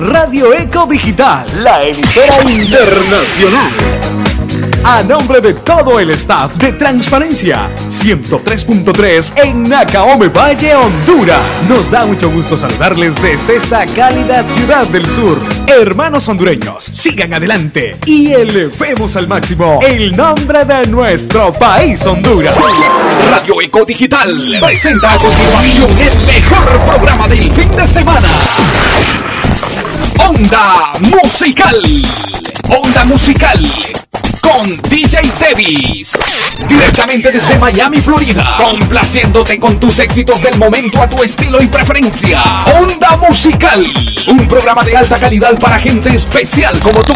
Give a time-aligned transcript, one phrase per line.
[0.00, 3.70] Radio Eco Digital, la emisora internacional.
[4.84, 11.42] A nombre de todo el staff de Transparencia 103.3 en Nacaome Valle, Honduras.
[11.68, 15.38] Nos da mucho gusto saludarles desde esta cálida ciudad del sur.
[15.66, 22.56] Hermanos hondureños, sigan adelante y elevemos al máximo el nombre de nuestro país, Honduras.
[23.30, 28.28] Radio Eco Digital presenta a continuación el mejor programa del fin de semana.
[30.18, 31.76] Onda Musical.
[32.68, 33.60] Onda Musical.
[34.40, 36.12] Con DJ Davis.
[36.68, 38.56] Directamente desde Miami, Florida.
[38.58, 42.42] Complaciéndote con tus éxitos del momento a tu estilo y preferencia.
[42.80, 43.86] Onda Musical.
[44.28, 47.14] Un programa de alta calidad para gente especial como tú.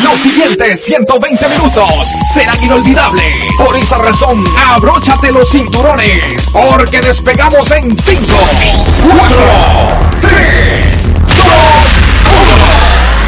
[0.00, 3.36] Los siguientes 120 minutos serán inolvidables.
[3.58, 8.32] Por esa razón, abróchate los cinturones, porque despegamos en 5,
[9.18, 9.36] 4,
[10.20, 11.36] 3, 2,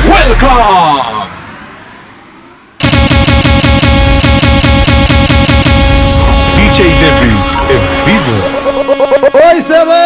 [0.07, 0.15] 1.
[0.15, 1.25] Welcome.
[6.57, 8.35] DJ Davis en vivo.
[9.35, 10.04] ¡Hoy se bebe!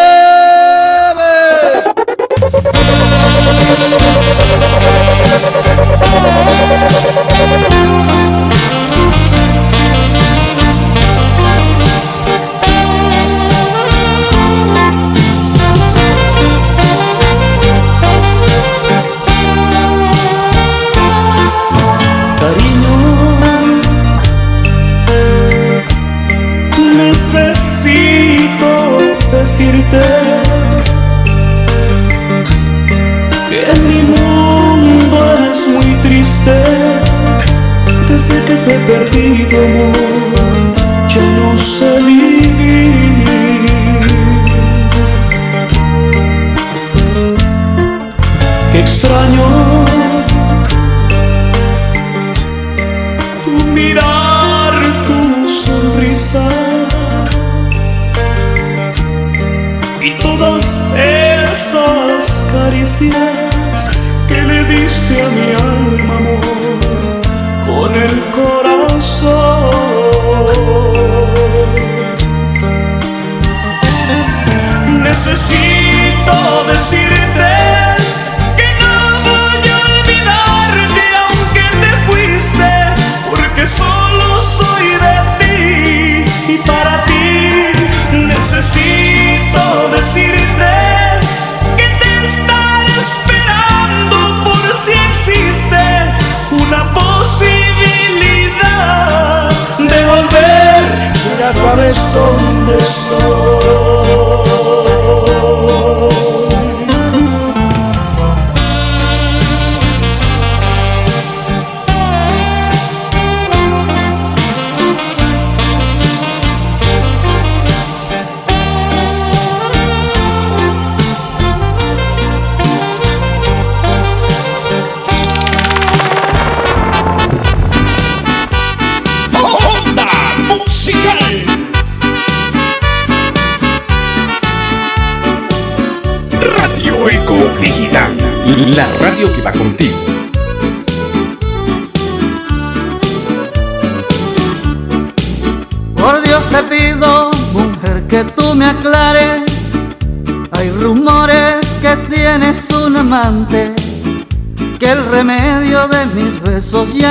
[38.86, 40.27] Perdido, amor.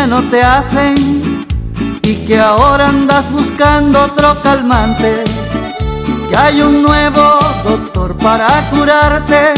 [0.08, 1.46] No te hacen
[2.02, 5.24] y que ahora andas buscando otro calmante.
[6.30, 9.54] Que hay un nuevo doctor para curarte,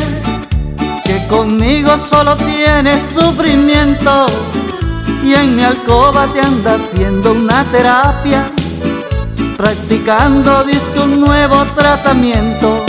[1.06, 4.26] que conmigo solo tienes sufrimiento
[5.24, 8.46] y en mi alcoba te anda haciendo una terapia
[9.58, 12.84] practicando disco un nuevo tratamiento.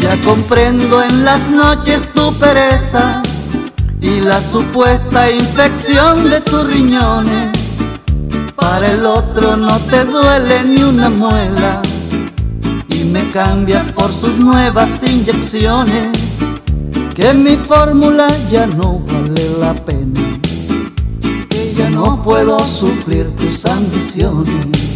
[0.00, 3.22] Ya comprendo en las noches tu pereza
[4.06, 7.48] y la supuesta infección de tus riñones.
[8.54, 11.82] Para el otro no te duele ni una muela
[12.88, 16.16] y me cambias por sus nuevas inyecciones.
[17.14, 20.20] Que mi fórmula ya no vale la pena,
[21.48, 24.95] que ya no puedo suplir tus ambiciones.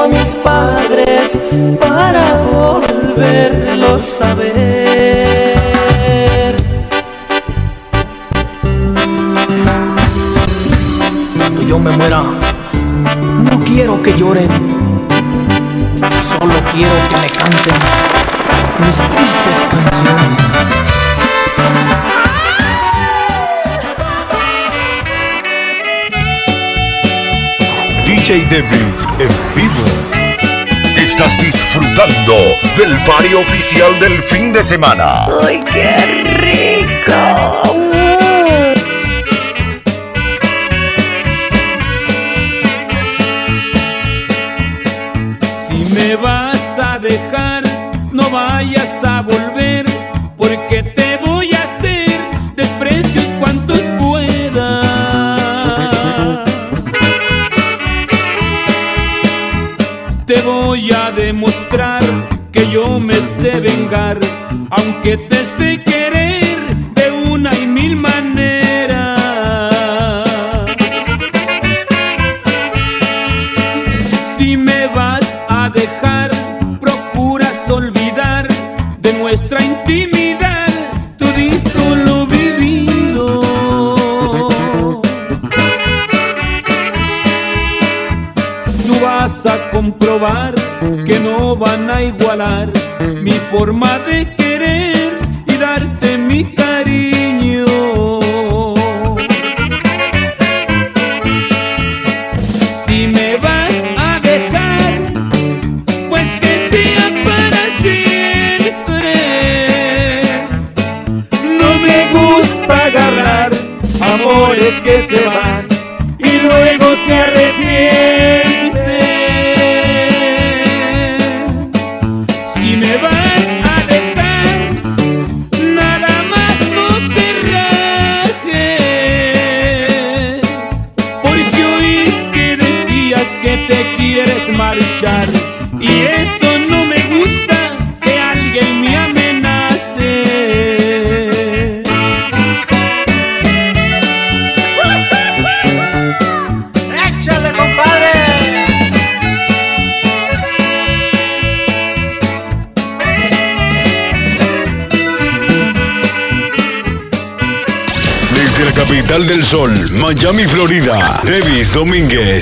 [0.00, 1.40] A mis padres
[1.80, 4.56] para volverlos a ver.
[11.38, 12.24] Cuando yo me muera
[13.78, 14.48] quiero que lloren,
[16.30, 17.74] solo quiero que me canten
[18.80, 20.87] mis tristes canciones.
[28.28, 29.84] DJ Davis en vivo.
[30.98, 32.34] Estás disfrutando
[32.76, 35.28] del party oficial del fin de semana.
[35.42, 35.96] ¡Ay, qué
[36.36, 37.62] rico!
[47.00, 47.62] dejar,
[48.12, 49.87] no vayas a volver,
[64.98, 65.47] aunque te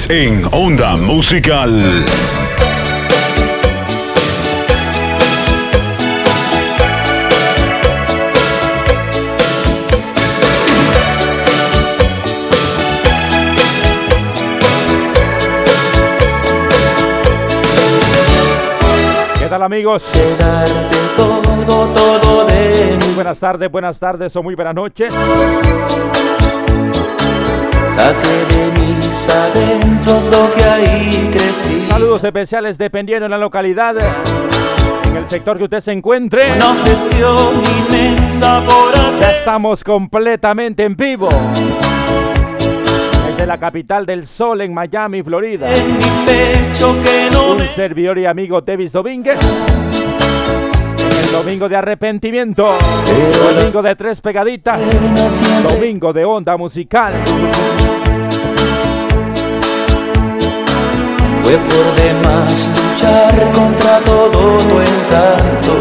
[0.09, 1.83] En Onda Musical.
[19.41, 20.05] ¿Qué tal amigos?
[21.17, 21.43] todo,
[22.21, 25.13] todo de Muy buenas tardes, buenas tardes o muy buenas noches.
[27.97, 31.87] De mis adentros lo que ahí crecí.
[31.89, 33.95] Saludos especiales dependiendo de la localidad,
[35.05, 36.53] en el sector que usted se encuentre.
[36.53, 37.55] Una obsesión
[37.89, 39.21] inmensa por hacer.
[39.21, 41.29] Ya estamos completamente en vivo.
[43.29, 45.73] Desde la capital del sol en Miami, Florida.
[45.73, 49.39] En mi pecho que no Un servidor y amigo Davis Domínguez.
[51.33, 52.77] Domingo de arrepentimiento.
[53.55, 54.81] Domingo de tres pegaditas.
[55.63, 57.13] Domingo de onda musical.
[61.43, 65.75] Fue por demás luchar contra todo tu encanto.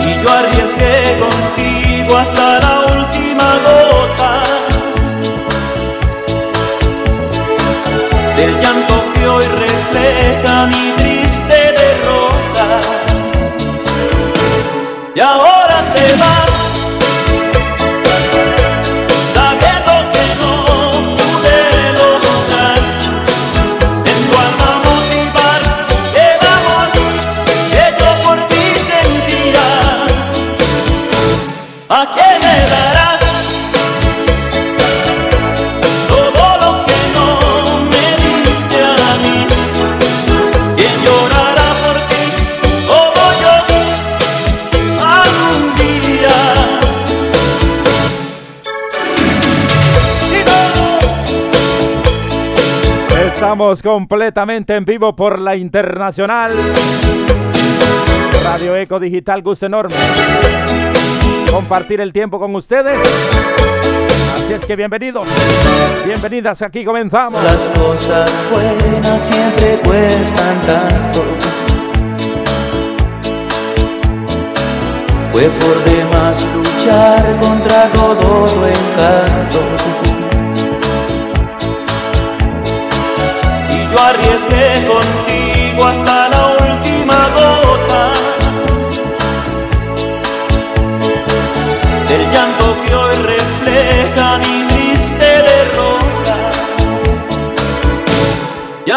[0.00, 4.42] Y yo arriesgué contigo hasta la última gota.
[8.36, 11.03] Del llanto que hoy refleja mi vida.
[15.14, 16.43] Y ahora te vas.
[53.44, 56.50] Estamos completamente en vivo por la Internacional.
[58.42, 59.94] Radio Eco Digital, gusto enorme.
[61.50, 62.98] Compartir el tiempo con ustedes.
[64.32, 65.28] Así es que bienvenidos,
[66.06, 67.42] bienvenidas, aquí comenzamos.
[67.42, 71.22] Las cosas buenas siempre cuestan tanto.
[75.34, 79.73] Fue por demás luchar contra todo tu encanto.
[83.94, 88.12] Yo arriesgué contigo hasta la última gota
[92.08, 96.36] del llanto que hoy refleja mi triste derrota.
[98.86, 98.90] Y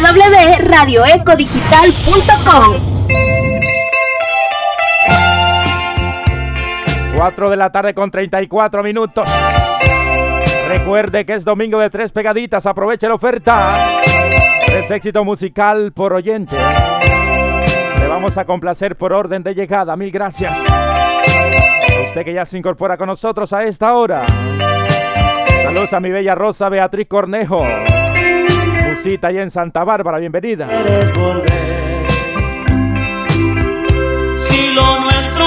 [0.00, 2.94] www.radioecodigital.com
[7.16, 9.28] 4 de la tarde con 34 minutos.
[10.68, 12.66] Recuerde que es domingo de tres pegaditas.
[12.66, 14.00] Aproveche la oferta.
[14.66, 16.56] Es éxito musical por oyente.
[18.00, 19.94] Le vamos a complacer por orden de llegada.
[19.94, 20.58] Mil gracias.
[22.08, 24.26] Usted que ya se incorpora con nosotros a esta hora.
[25.62, 27.64] Saludos a mi bella Rosa Beatriz Cornejo.
[29.04, 30.16] Musita allá en Santa Bárbara.
[30.16, 30.66] Bienvenida.
[30.66, 31.52] quieres volver.
[34.38, 35.44] Si lo nuestro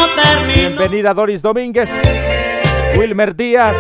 [0.54, 1.90] Bienvenida Doris Domínguez.
[2.96, 3.76] Wilmer Díaz.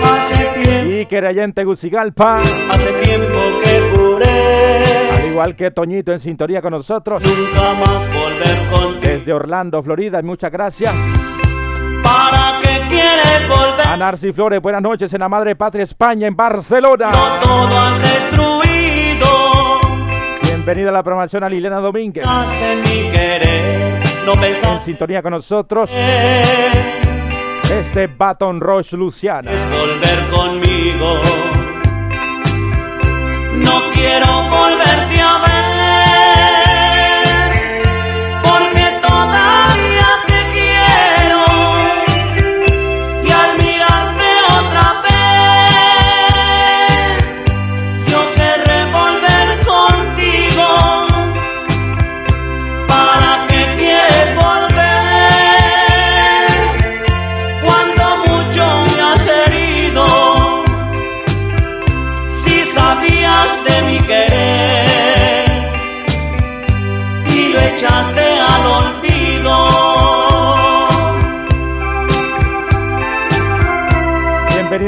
[0.65, 2.41] Iker allá en Tegucigalpa.
[2.41, 7.23] hace tiempo que juré Al igual que Toñito en sintonía con nosotros.
[7.23, 9.13] nunca más volver contigo.
[9.13, 10.23] Desde Orlando, Florida.
[10.23, 10.95] Muchas gracias.
[12.03, 13.87] ¿Para qué quieres volver?
[13.87, 17.11] A Narci Flores, buenas noches en la Madre Patria España, en Barcelona.
[17.11, 18.56] No todo.
[20.67, 22.25] Bienvenida a la programación a Liliana Domínguez.
[24.65, 25.89] En sintonía con nosotros,
[27.71, 29.49] este Baton Rouge Luciana.
[29.49, 31.21] es volver conmigo.
[33.55, 35.16] No quiero volverte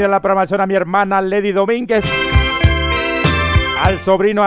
[0.00, 2.06] Bienvenida a la programación a mi hermana Lady Domínguez.
[3.82, 4.42] Al sobrino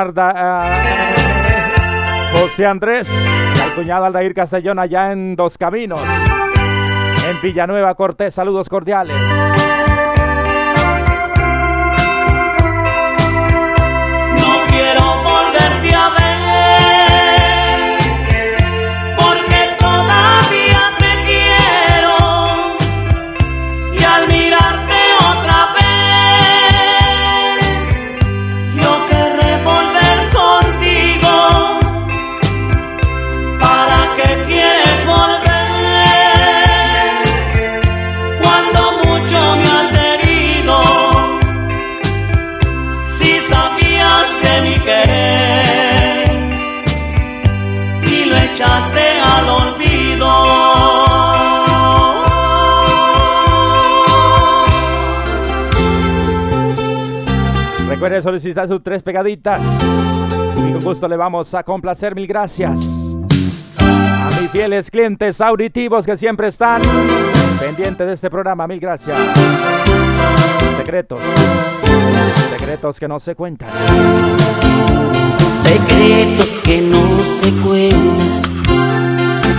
[2.33, 3.07] José Andrés.
[3.61, 6.01] Al cuñado Aldair Castellón allá en Dos Caminos.
[7.29, 9.15] En Villanueva Cortés, saludos cordiales.
[58.03, 59.61] Recuerde solicitar sus tres pegaditas.
[60.57, 62.13] Y con gusto le vamos a complacer.
[62.13, 62.85] Mil gracias.
[63.79, 66.81] A mis fieles clientes auditivos que siempre están
[67.61, 68.67] pendientes de este programa.
[68.67, 69.17] Mil gracias.
[70.75, 71.21] Secretos.
[72.49, 73.69] Secretos que no se cuentan.
[75.63, 78.41] Secretos que no se cuentan.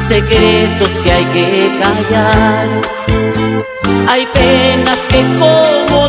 [0.06, 2.68] Secretos que hay que callar.
[4.06, 6.08] Hay penas que como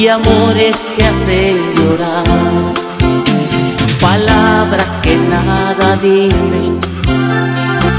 [0.00, 2.24] y amores que hacen llorar.
[4.00, 6.80] Palabras que nada dicen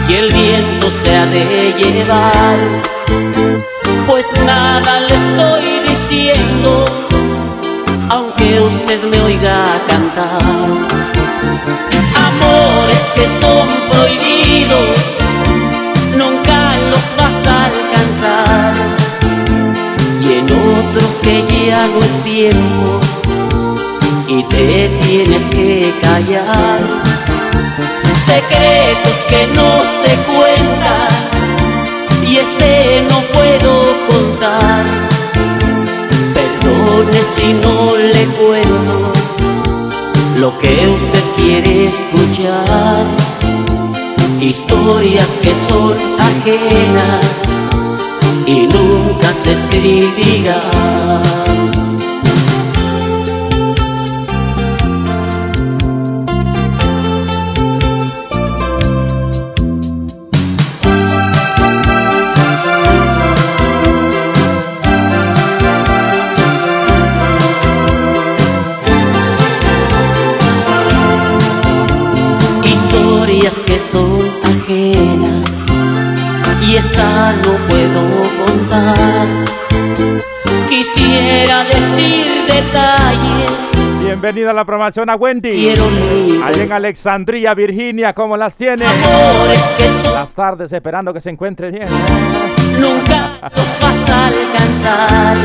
[0.10, 2.58] y el viento se ha de llevar.
[4.08, 6.86] Pues nada le estoy diciendo,
[8.10, 10.01] aunque usted me oiga cantar.
[21.88, 23.00] No es tiempo
[24.28, 26.80] y te tienes que callar.
[28.26, 29.70] Secretos que no
[30.02, 31.12] se cuentan
[32.28, 33.72] y este no puedo
[34.10, 34.84] contar.
[36.36, 38.98] Perdone si no le cuento
[40.38, 43.04] lo que usted quiere escuchar.
[44.40, 47.26] Historias que son ajenas
[48.46, 51.71] y nunca se escribirán.
[84.34, 85.76] Bienvenida a la programación a Wendy.
[86.42, 88.86] Allá en Alexandria, Virginia, ¿cómo las tiene?
[90.06, 91.90] Las tardes esperando que se encuentre bien.
[92.80, 95.38] nunca los vas a alcanzar.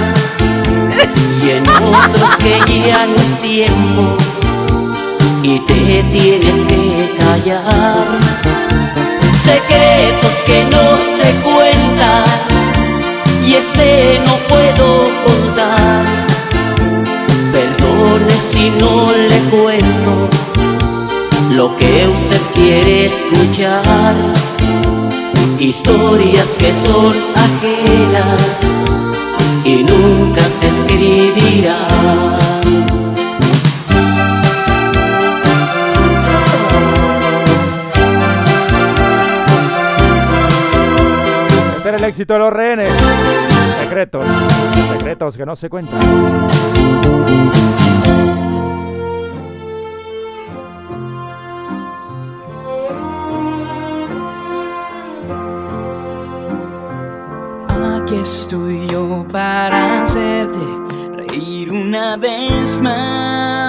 [1.42, 4.16] Y en otros que ya no es tiempo
[5.42, 8.07] y te tienes que callar.
[9.42, 12.25] Secretos que no se cuentan
[13.44, 16.15] y este no puedo contar.
[18.57, 20.29] Si no le cuento
[21.55, 24.14] lo que usted quiere escuchar.
[25.59, 28.40] Historias que son ajenas
[29.62, 32.38] y nunca se escribirán.
[41.85, 42.90] Era el éxito de los rehenes.
[43.81, 44.27] Secretos.
[44.97, 46.01] Secretos que no se cuentan.
[58.07, 60.61] Aquí estoy yo para hacerte
[61.16, 63.69] reír una vez más.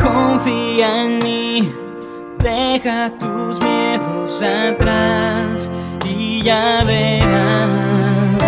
[0.00, 1.72] Confía en mí,
[2.38, 5.72] deja tus miedos atrás
[6.04, 8.40] y ya verás.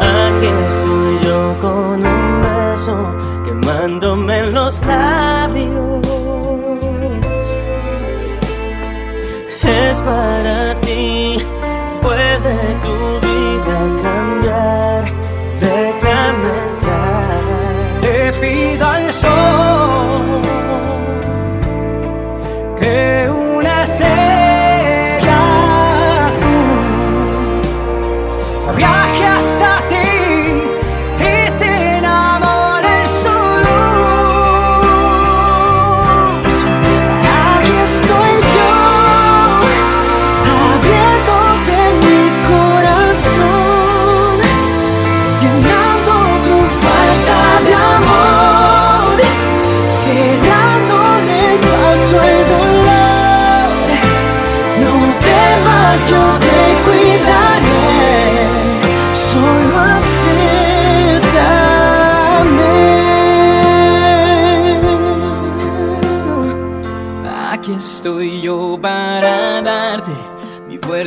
[0.00, 2.96] Aquí estoy yo con un beso
[3.44, 6.00] quemándome en los labios.
[9.62, 10.89] Es para ti,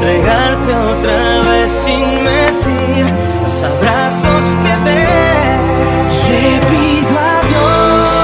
[0.00, 3.04] entregarte otra vez sin medir
[3.42, 5.00] los abrazos que te
[6.40, 8.20] le pido a Dios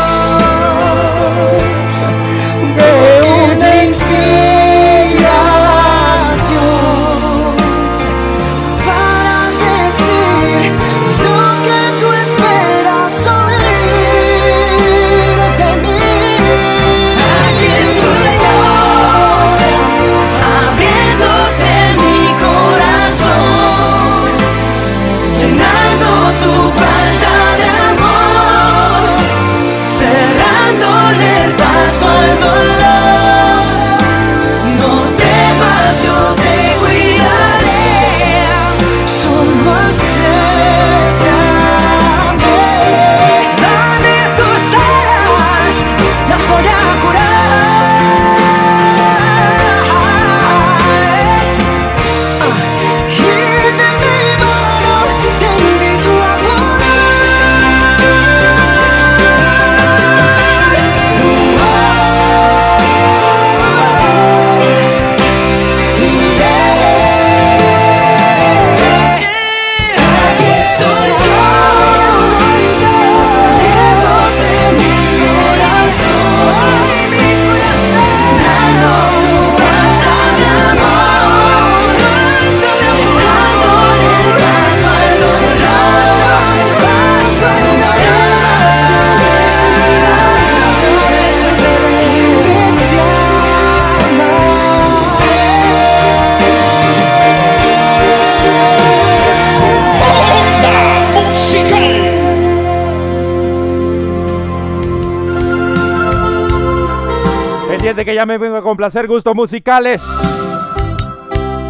[108.04, 110.02] Que ya me vengo a complacer gustos musicales.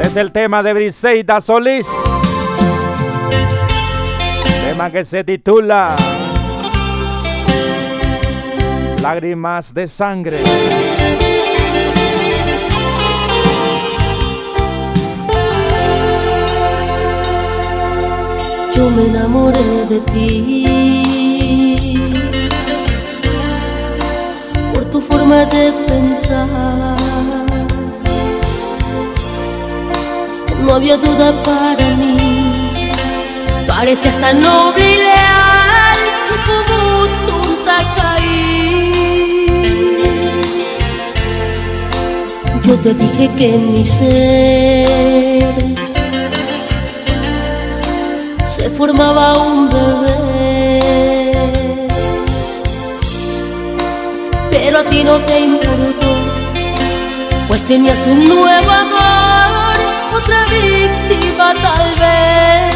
[0.01, 1.87] Es el tema de Briseida Solís.
[4.69, 5.97] Tema que se titula
[9.03, 10.39] Lágrimas de sangre.
[18.75, 20.66] Yo me enamoré de ti
[25.27, 26.57] forma de pensar.
[30.65, 32.91] No había duda para mí,
[33.67, 35.99] parecías tan noble y leal
[36.47, 39.47] como tonta caí.
[42.65, 45.55] Yo te dije que en mi ser
[48.45, 50.26] se formaba un bebé.
[54.59, 56.09] Pero a ti no te importó,
[57.47, 59.77] pues tenías un nuevo amor,
[60.17, 62.76] otra víctima tal vez.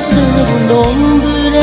[0.00, 0.18] Ser
[0.56, 1.60] un hombre,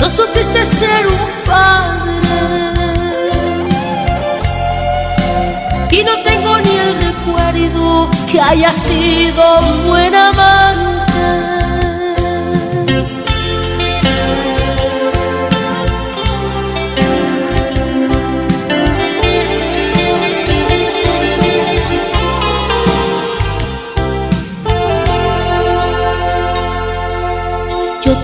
[0.00, 2.16] no supiste ser un padre,
[5.90, 11.05] y no tengo ni el recuerdo que haya sido un buen amante.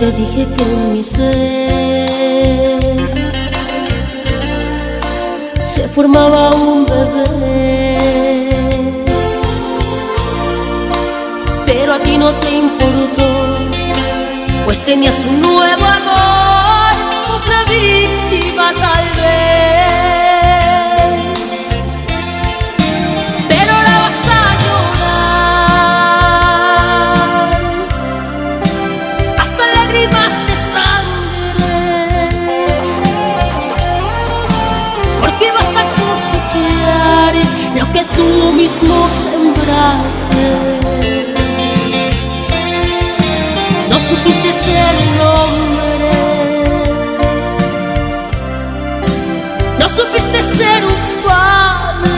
[0.03, 1.23] Te dije que en mi ser
[5.65, 8.51] se formaba un bebé,
[11.67, 13.29] pero a ti no te importó,
[14.65, 16.52] pues tenías un nuevo amor,
[38.73, 40.47] mismo sembraste.
[43.91, 46.11] No supiste ser un hombre,
[49.79, 52.11] no supiste ser un padre.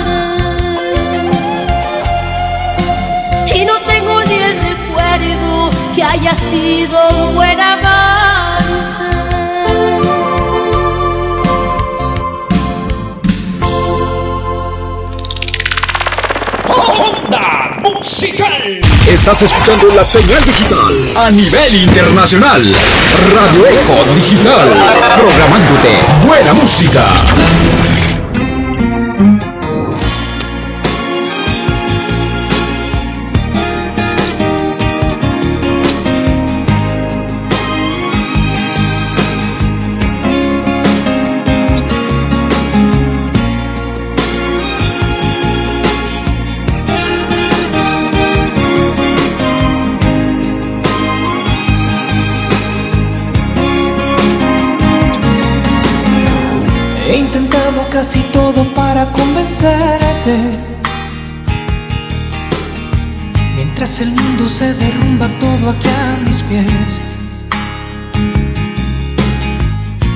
[3.55, 6.99] Y no tengo ni el recuerdo que haya sido
[7.35, 7.54] bueno.
[17.83, 18.81] Musical.
[19.07, 22.63] Estás escuchando la señal digital a nivel internacional.
[23.35, 24.69] Radio Eco Digital.
[25.17, 25.91] Programándote
[26.27, 27.05] buena música.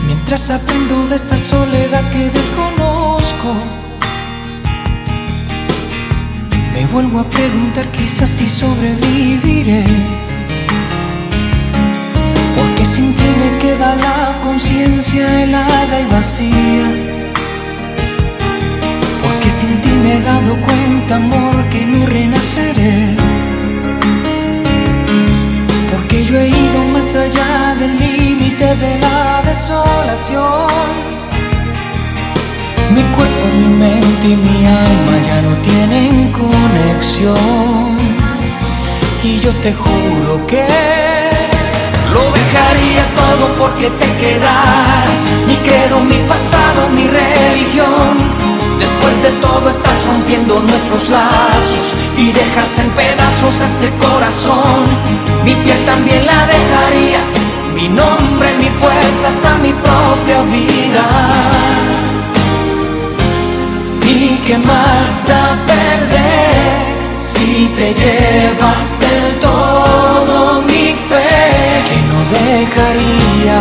[0.06, 3.54] Mientras aprendo de esta soledad que desconozco.
[6.74, 9.84] Me vuelvo a preguntar quizás si sobreviviré.
[12.56, 17.18] Porque sin ti me queda la conciencia helada y vacía
[19.50, 23.37] sin ti me he dado cuenta, amor, que no renaceré.
[26.28, 30.68] Yo he ido más allá del límite de la desolación.
[32.90, 37.96] Mi cuerpo, mi mente y mi alma ya no tienen conexión.
[39.24, 40.66] Y yo te juro que
[42.12, 45.18] lo dejaría todo porque te quedaras.
[45.46, 48.38] Mi credo, mi pasado, mi religión
[48.78, 51.86] Después de todo estás rompiendo nuestros lazos
[52.16, 55.27] y dejas en pedazos este corazón.
[55.44, 57.20] Mi piel también la dejaría,
[57.74, 61.04] mi nombre, mi fuerza, hasta mi propia vida.
[64.04, 73.60] ¿Y qué más da perder si te llevas del todo mi fe que no dejaría?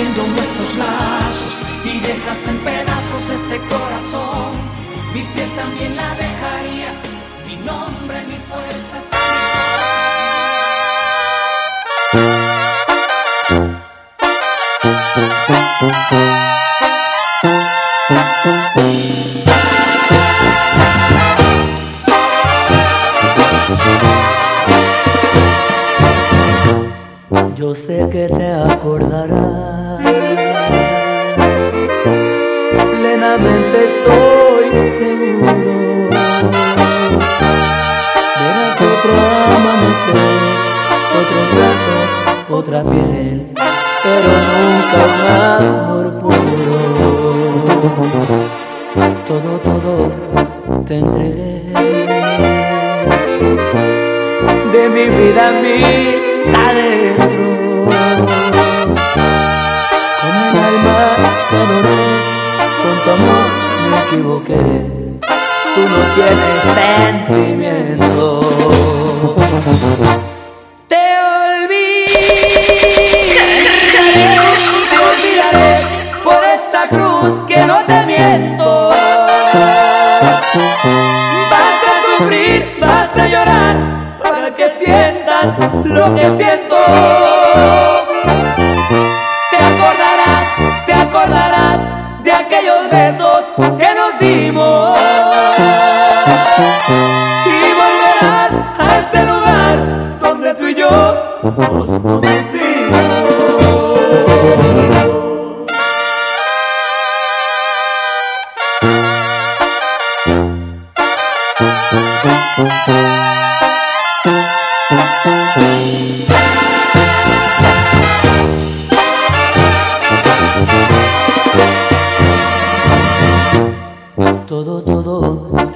[0.00, 0.49] estás rompiendo nuestros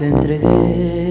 [0.05, 1.04] te entregué.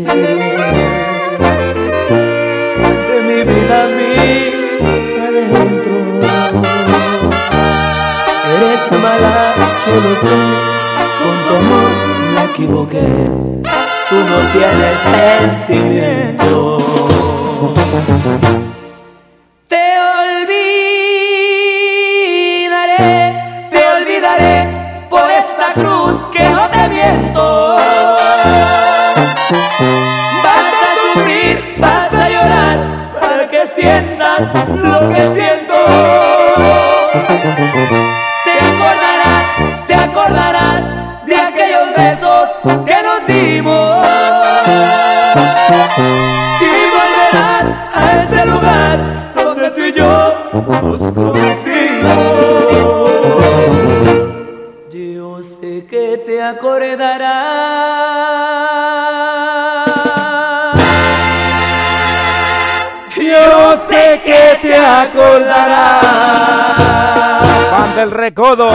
[68.44, 68.70] codo.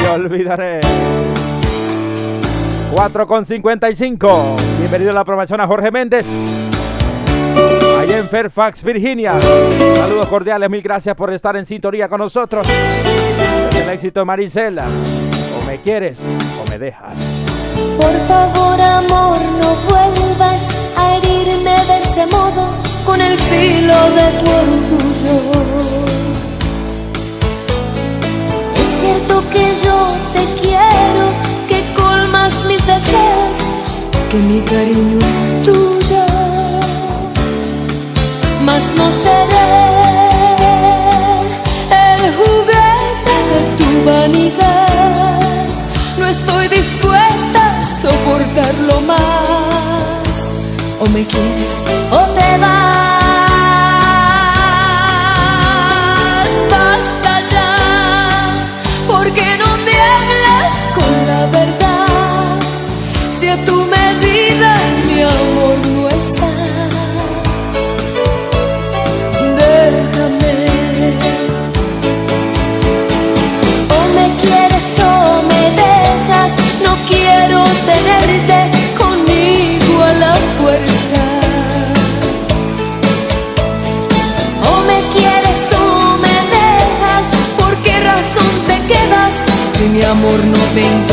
[0.00, 0.80] Te olvidaré.
[2.92, 4.56] 4 con 55.
[4.78, 6.26] Bienvenido a la promoción a Jorge Méndez.
[8.00, 9.34] Allá en Fairfax, Virginia.
[9.96, 12.68] Saludos cordiales, mil gracias por estar en sintonía con nosotros.
[13.74, 14.84] El éxito de Marisela.
[15.60, 16.22] O me quieres
[16.62, 17.18] o me dejas.
[17.96, 20.62] Por favor, amor, no vuelvas
[20.96, 22.70] a herirme de ese modo
[23.04, 26.09] con el filo de tu orgullo
[29.00, 29.98] cierto que yo
[30.34, 31.24] te quiero,
[31.68, 33.56] que colmas mis deseos,
[34.30, 36.24] que mi cariño es tuyo,
[38.64, 39.70] mas no seré
[42.06, 45.66] el juguete de tu vanidad.
[46.18, 50.36] No estoy dispuesta a soportarlo más,
[51.00, 51.82] o me quieres
[52.12, 53.19] o te vas.
[90.74, 91.09] bem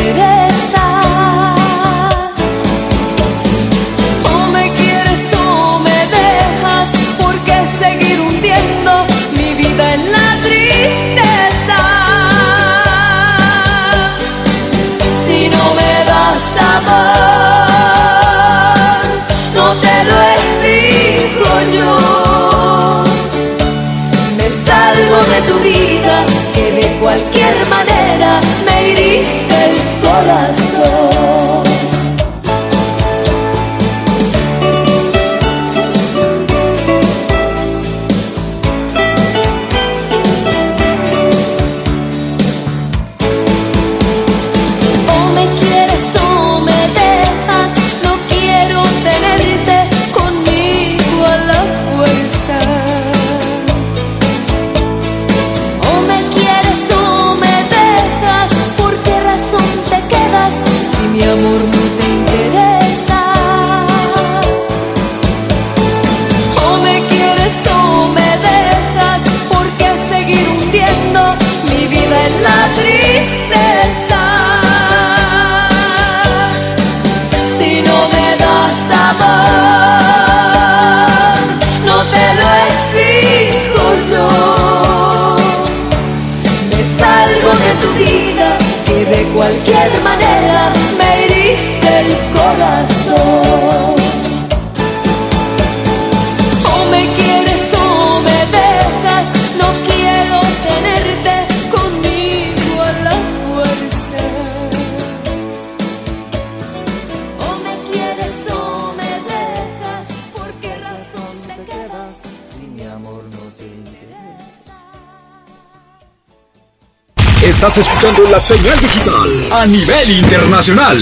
[117.79, 120.97] escuchando la señal digital a nivel internacional.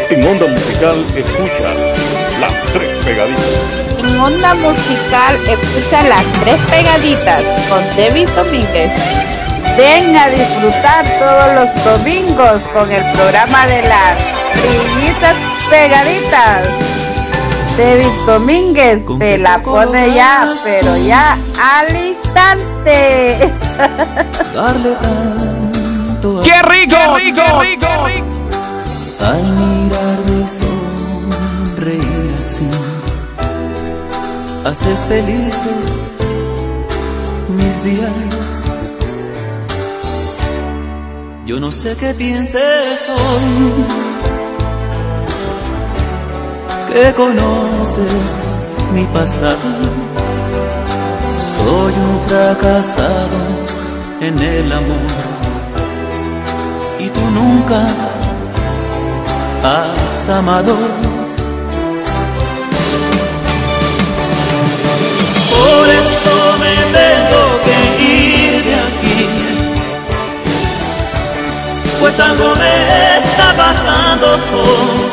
[0.09, 1.75] En Onda Musical escucha
[2.41, 3.99] las tres pegaditas.
[3.99, 8.91] En Onda Musical escucha las tres pegaditas con David Domínguez.
[9.77, 14.25] Ven a disfrutar todos los domingos con el programa de las
[14.63, 15.37] brillitas
[15.69, 16.67] pegaditas.
[17.81, 23.51] David Domínguez te la pone ya, pero ya al instante.
[24.55, 26.97] Darle tanto ¡Qué rico!
[27.17, 27.41] ¡Qué rico!
[27.63, 28.27] rico, rico!
[29.25, 30.47] Al mirarme
[31.75, 32.69] sonreír así,
[34.67, 35.99] haces felices
[37.49, 38.69] mis días.
[41.47, 44.10] Yo no sé qué pienses hoy,
[46.93, 48.55] que conoces
[48.93, 49.69] mi pasado.
[51.57, 53.39] Soy un fracasado
[54.21, 55.11] en el amor
[56.99, 57.87] y tú nunca
[59.63, 60.75] has amado.
[65.51, 69.29] Por eso me tengo que ir de aquí,
[72.01, 74.27] pues algo me está pasando.
[74.53, 75.10] Yo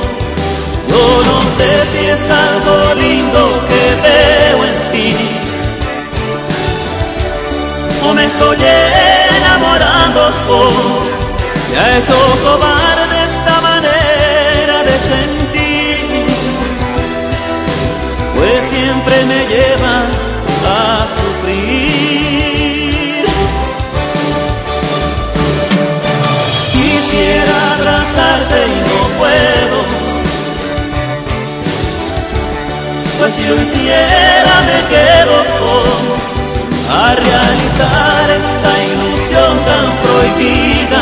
[1.29, 5.11] no sé si es algo lindo que veo en ti,
[8.07, 8.57] o me estoy
[9.37, 10.21] enamorando.
[11.71, 16.25] Me ha hecho cobarde esta manera de sentir,
[18.35, 19.66] pues siempre me lleva
[33.55, 35.37] hiciera me quedo
[36.91, 41.01] a realizar esta ilusión tan prohibida.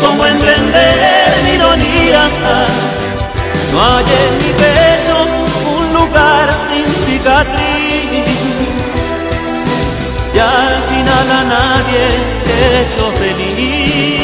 [0.00, 2.28] Cómo entender mi ironía.
[3.72, 5.16] No hay en mi pecho
[5.76, 8.24] un lugar sin cicatriz.
[10.34, 12.02] Y al final a nadie
[12.48, 14.21] he hecho feliz.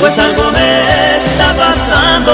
[0.00, 2.32] Pues algo me está pasando.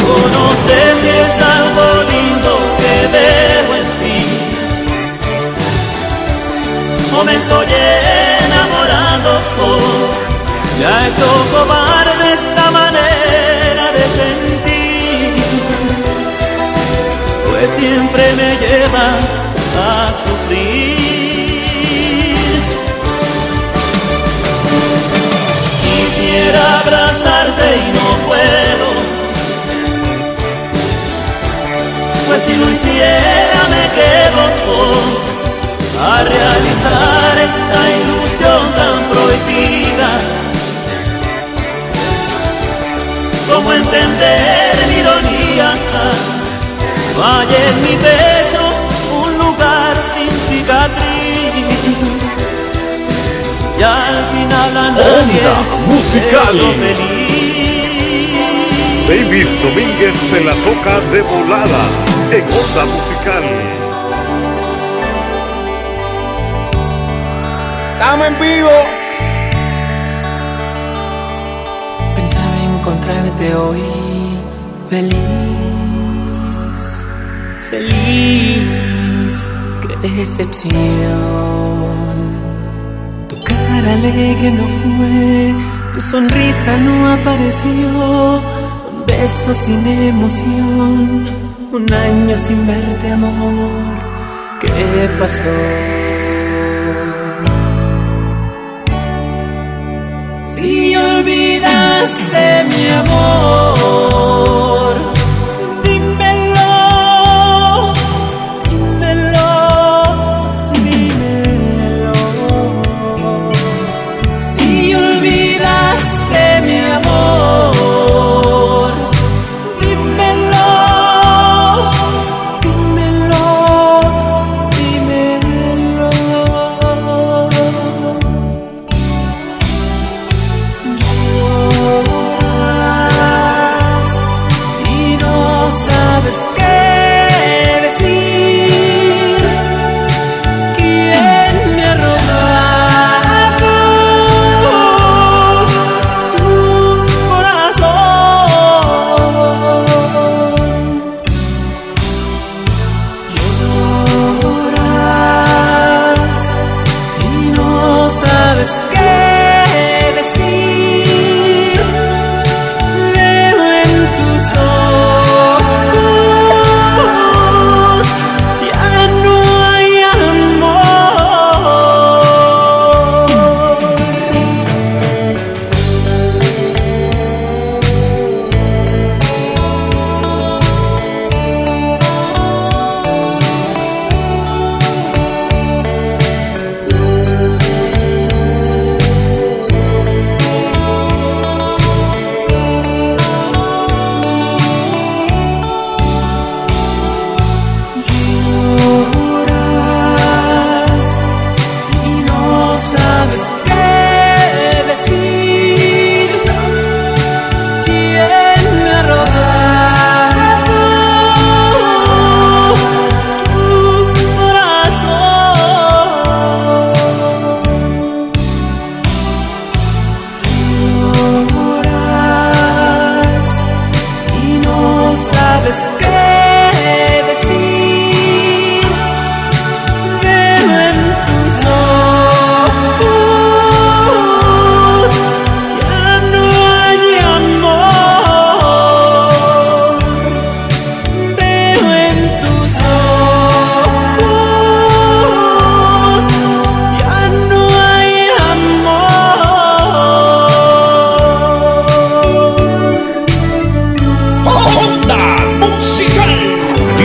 [0.00, 4.20] Yo no sé si es algo lindo que veo en ti,
[7.16, 7.66] o me estoy
[8.46, 9.30] enamorando.
[10.78, 15.32] Me ha hecho cobarde esta manera de sentir
[17.48, 19.06] pues siempre me lleva
[19.78, 20.93] a sufrir.
[26.54, 28.86] Abrazarte y no puedo,
[32.26, 34.42] pues si lo hiciera me quedo
[36.00, 40.10] a realizar esta ilusión tan prohibida.
[43.48, 45.68] ¿Cómo entender mi ironía?
[47.22, 48.33] Hay en mi pecho
[54.64, 55.42] regala nadie.
[55.86, 56.54] musical.
[59.06, 61.84] Davis Domínguez se la toca de volada
[62.30, 63.44] en Onda Musical.
[67.92, 68.70] Estamos en vivo.
[72.14, 74.38] Pensaba encontrarte hoy
[74.88, 75.18] feliz,
[77.70, 79.46] feliz.
[79.82, 81.63] Qué decepción.
[83.82, 85.54] Alegre no fue,
[85.92, 88.40] tu sonrisa no apareció.
[88.90, 91.26] Un beso sin emoción,
[91.72, 93.94] un año sin verte, amor.
[94.60, 95.42] ¿Qué pasó?
[100.44, 104.83] Si olvidaste mi amor,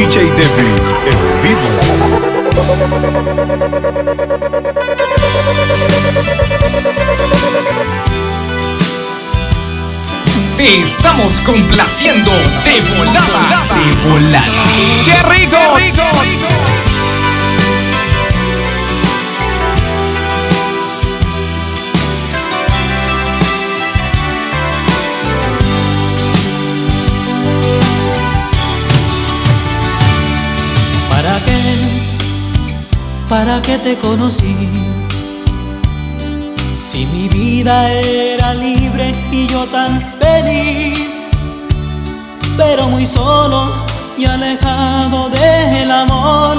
[0.10, 1.70] DJ Davis en vivo.
[10.57, 12.32] Te estamos complaciendo
[12.66, 13.68] de volada.
[13.76, 14.64] De volada.
[15.05, 15.57] ¡Qué rico!
[15.76, 16.88] ¿Para
[33.30, 34.55] ¿Para qué te conocí?
[36.82, 41.27] Si mi vida era libre y yo tan feliz,
[42.57, 43.71] pero muy solo
[44.17, 46.57] y alejado del amor,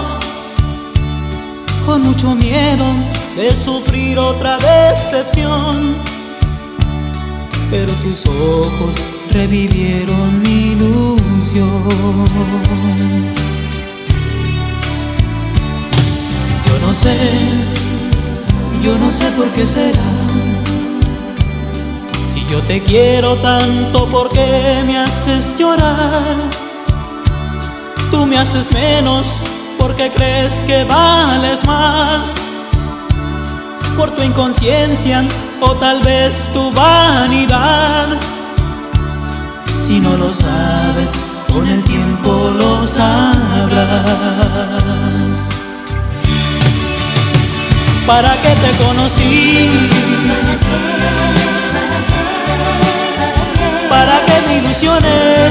[1.85, 2.85] con mucho miedo
[3.37, 5.97] de sufrir otra decepción.
[7.69, 11.71] Pero tus ojos revivieron mi ilusión.
[16.81, 17.17] No sé,
[18.83, 20.01] yo no sé por qué será.
[22.27, 26.37] Si yo te quiero tanto, ¿por qué me haces llorar?
[28.11, 29.41] Tú me haces menos
[29.79, 32.37] porque crees que vales más.
[33.97, 35.25] Por tu inconsciencia
[35.61, 38.09] o tal vez tu vanidad.
[39.75, 43.81] Si no lo sabes, con el tiempo lo sabrás
[48.13, 49.71] para que te conocí.
[53.89, 55.51] Para que me ilusioné.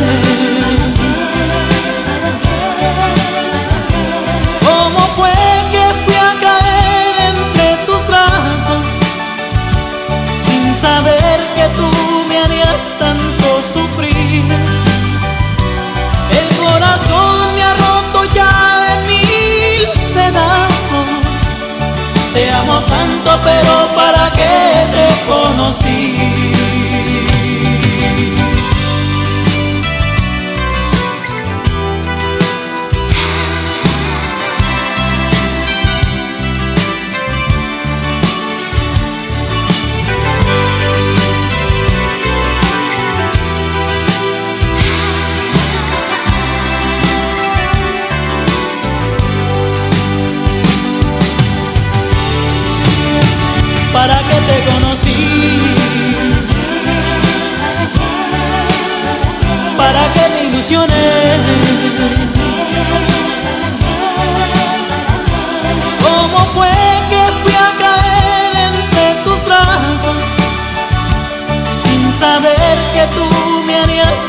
[4.68, 5.32] ¿Cómo fue
[5.74, 8.88] que fui a caer entre tus brazos
[10.44, 11.90] sin saber que tú
[12.28, 14.09] me harías tanto sufrir?
[22.34, 26.39] Te amo tanto, pero ¿para qué te conocí?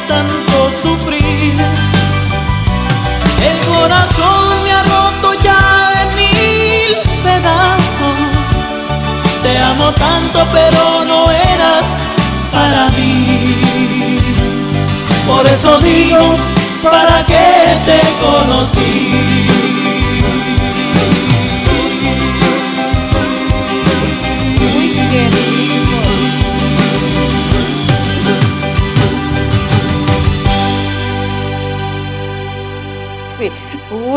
[0.09, 1.55] Tanto sufrir?
[3.43, 8.17] El corazón me ha roto ya en mil pedazos.
[9.43, 12.03] Te amo tanto, pero no eras
[12.53, 14.17] para mí.
[15.27, 16.37] Por eso digo,
[16.83, 19.30] ¿para qué te conocí?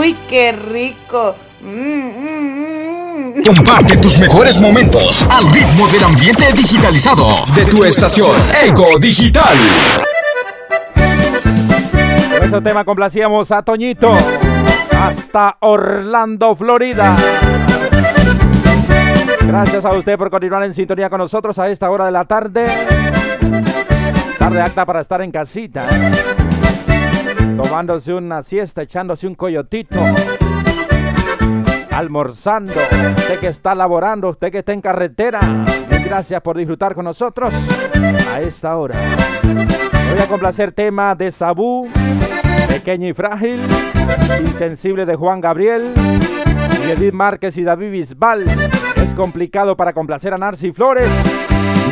[0.03, 1.33] Uy, qué rico.
[1.61, 3.43] Mm, mm, mm.
[3.45, 9.57] Comparte tus mejores momentos al ritmo del ambiente digitalizado de tu estación Ego Digital.
[12.37, 14.11] Con este tema complacíamos a Toñito
[14.91, 17.15] hasta Orlando, Florida.
[19.47, 22.65] Gracias a usted por continuar en sintonía con nosotros a esta hora de la tarde.
[24.37, 25.87] Tarde acta para estar en casita.
[27.57, 29.99] Tomándose una siesta, echándose un coyotito.
[31.91, 32.73] Almorzando.
[32.73, 35.39] Usted que está laborando, usted que está en carretera.
[36.05, 37.53] Gracias por disfrutar con nosotros
[38.31, 38.95] a esta hora.
[39.43, 41.89] Voy a complacer tema de Sabú,
[42.67, 43.59] Pequeño y Frágil,
[44.41, 45.91] Insensible de Juan Gabriel,
[46.85, 48.45] y Edith Márquez y David Bisbal.
[48.97, 51.09] Es complicado para complacer a Narci Flores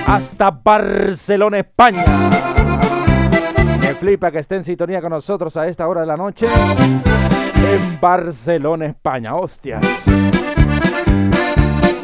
[0.08, 2.04] hasta Barcelona, España.
[4.02, 8.88] Flipa que esté en sintonía con nosotros a esta hora de la noche en Barcelona,
[8.88, 9.36] España.
[9.36, 9.86] Hostias.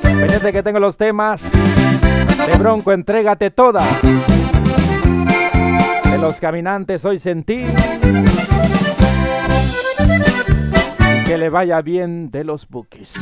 [0.03, 1.51] Pendiente que tengo los temas
[2.45, 3.83] de Bronco, entrégate toda.
[6.03, 7.65] De los caminantes hoy sentí.
[11.25, 13.15] Que le vaya bien de los bookies.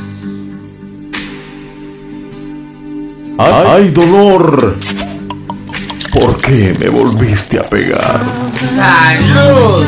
[3.38, 4.74] ¡Ay, dolor!
[6.18, 8.20] ¿Por qué me volviste a pegar?
[8.74, 9.84] ¡Salud!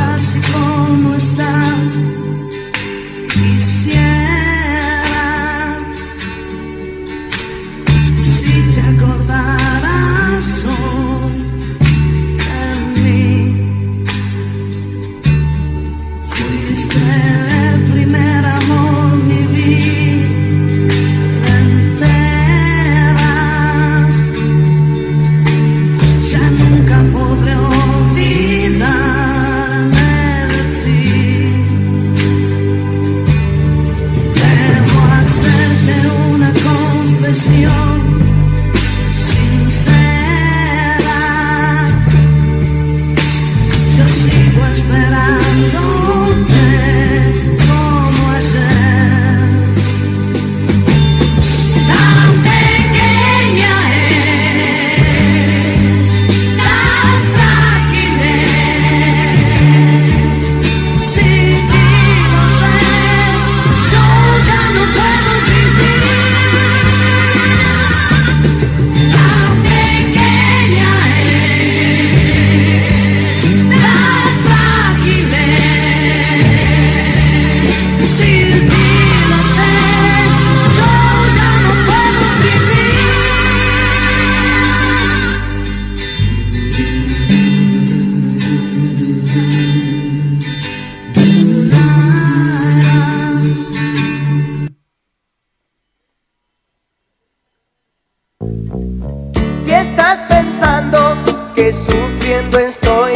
[101.72, 103.12] sufriendo estoy.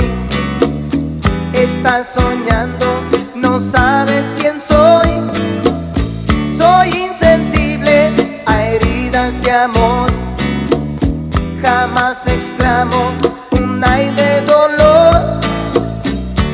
[1.52, 2.86] Estás soñando,
[3.34, 5.08] no sabes quién soy.
[6.56, 10.10] Soy insensible a heridas de amor.
[11.62, 13.12] Jamás exclamo
[13.52, 15.40] un aire de dolor.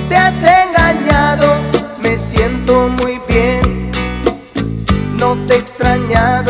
[0.09, 1.57] Te has engañado,
[2.01, 3.91] me siento muy bien.
[5.17, 6.48] No te he extrañado.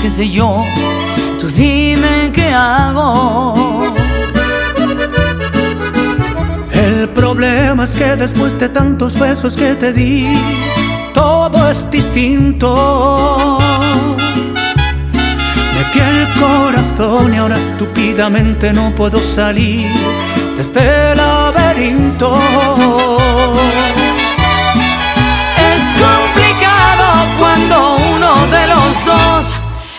[0.00, 0.64] qué sé yo,
[1.40, 3.54] tú dime qué hago.
[6.72, 10.26] El problema es que después de tantos besos que te di,
[11.14, 13.58] todo es distinto.
[15.74, 19.88] Metí el corazón y ahora estúpidamente no puedo salir
[20.56, 22.38] de este laberinto.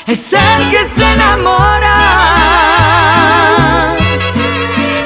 [0.10, 1.98] es el que se enamora.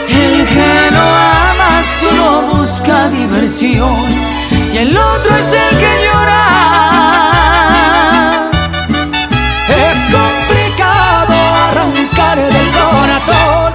[0.07, 1.05] El que no
[1.49, 4.07] ama solo busca diversión
[4.71, 6.45] y el otro es el que llora.
[9.67, 11.35] Es complicado
[11.67, 13.73] arrancar del corazón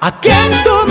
[0.00, 0.89] a quien tú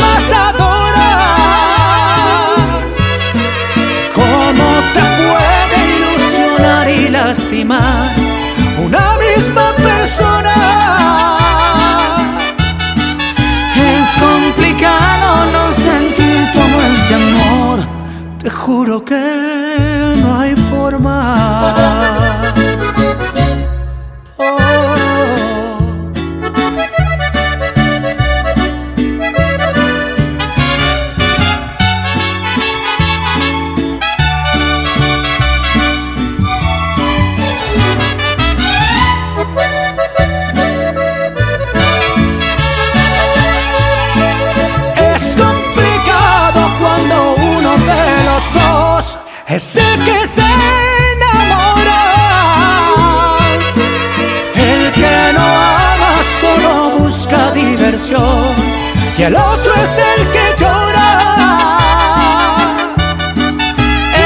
[59.84, 61.10] es el que llora.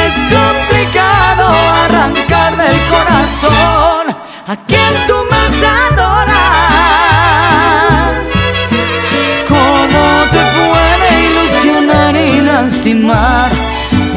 [0.01, 1.45] Es complicado
[1.85, 4.03] arrancar del corazón
[4.47, 6.43] a quien tú más adoras.
[9.47, 13.49] ¿Cómo te puede ilusionar y lastimar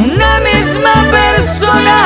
[0.09, 1.99] una misma persona?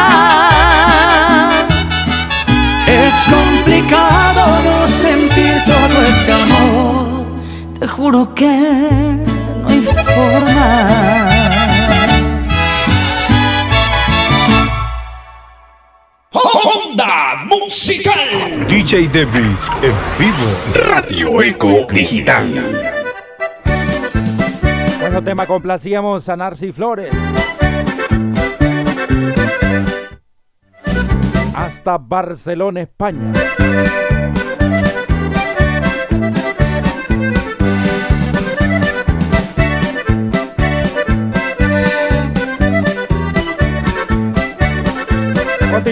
[2.86, 7.20] Es complicado no sentir todo este amor.
[7.78, 9.19] Te juro que
[10.14, 11.50] forma.
[16.32, 18.66] Onda Musical.
[18.68, 20.48] DJ Davis en vivo.
[20.88, 22.48] Radio Eco Digital.
[25.00, 27.10] Bueno, tema complacíamos a Narci Flores.
[31.54, 33.32] Hasta Barcelona, España.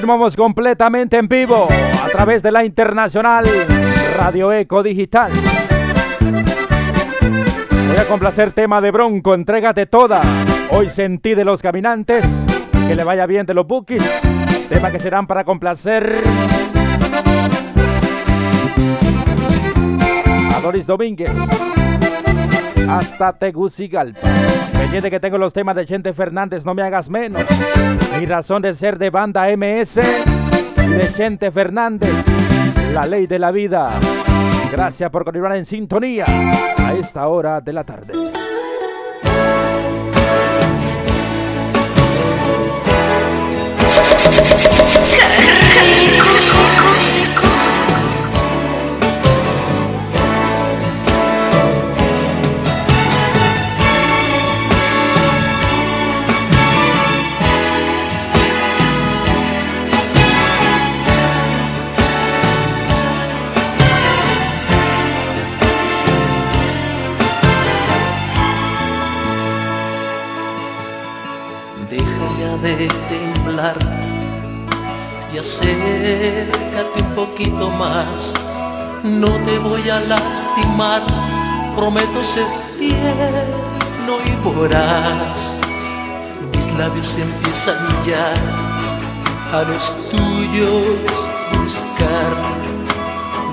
[0.08, 1.68] Continuamos completamente en vivo
[2.02, 3.44] a través de la internacional
[4.16, 5.30] Radio Eco Digital.
[7.70, 10.22] Voy a complacer tema de Bronco, entrégate toda.
[10.70, 12.24] Hoy sentí de los caminantes,
[12.88, 14.02] que le vaya bien de los bookies.
[14.70, 16.10] Tema que serán para complacer
[20.56, 21.30] a Doris Domínguez
[22.88, 24.20] hasta Tegucigalpa.
[24.72, 27.44] Pendiente que tengo los temas de Chente Fernández, no me hagas menos.
[28.18, 30.00] Mi razón de ser de banda MS
[30.76, 32.26] y de Chente Fernández,
[32.92, 33.92] la ley de la vida.
[34.72, 36.26] Gracias por continuar en sintonía
[36.76, 38.12] a esta hora de la tarde.
[75.38, 78.34] Acércate un poquito más.
[79.04, 81.02] No te voy a lastimar,
[81.76, 82.46] prometo ser
[82.78, 85.58] tierno y voraz.
[86.54, 87.76] Mis labios empiezan
[88.06, 88.32] ya
[89.52, 91.28] a los tuyos
[91.62, 92.36] buscar.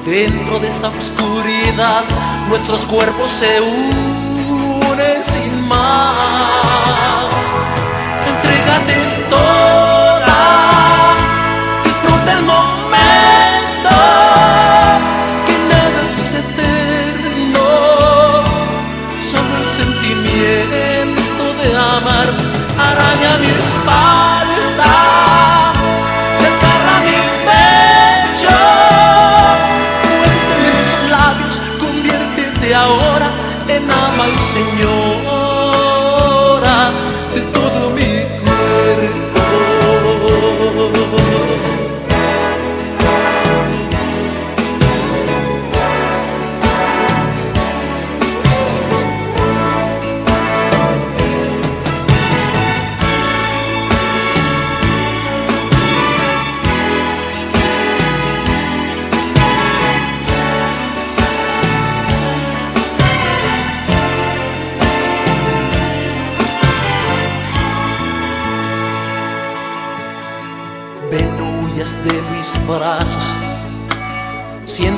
[0.06, 2.04] Dentro de esta oscuridad,
[2.48, 7.54] nuestros cuerpos se unen sin más.
[8.28, 8.96] Entrégate
[9.30, 9.95] toda,
[12.26, 12.65] disfruta el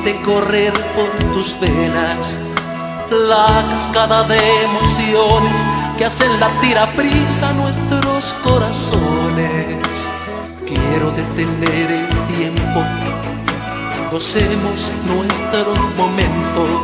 [0.08, 2.38] siente correr por tus venas
[3.10, 5.66] la cascada de emociones
[5.97, 6.88] que hacen latir a
[7.53, 10.10] nuestros corazones.
[10.66, 12.84] Quiero detener el tiempo,
[14.12, 16.84] gocemos nuestro momento.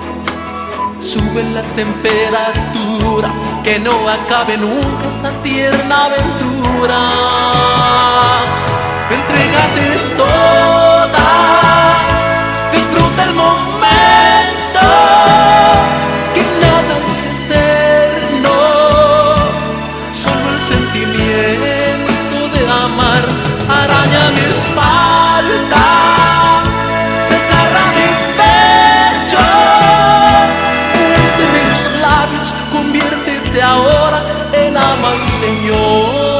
[0.99, 3.31] Sube la temperatura,
[3.63, 6.99] que no acabe nunca esta tierna aventura.
[9.11, 11.62] Entrégate toda,
[34.75, 36.32] ahora en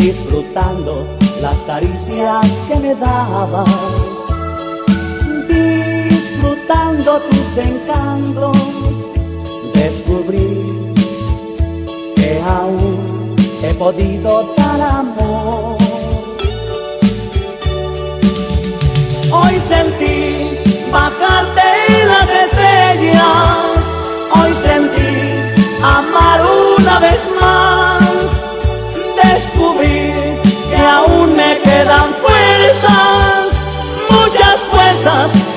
[0.00, 1.06] disfrutando
[1.42, 3.68] las caricias que me dabas,
[5.46, 8.56] disfrutando tus encantos,
[9.74, 10.92] descubrí
[12.16, 15.76] que aún he podido dar amor.
[19.32, 20.48] Hoy sentí
[20.90, 21.68] bajarte
[22.06, 23.80] las estrellas,
[24.34, 24.99] hoy sentí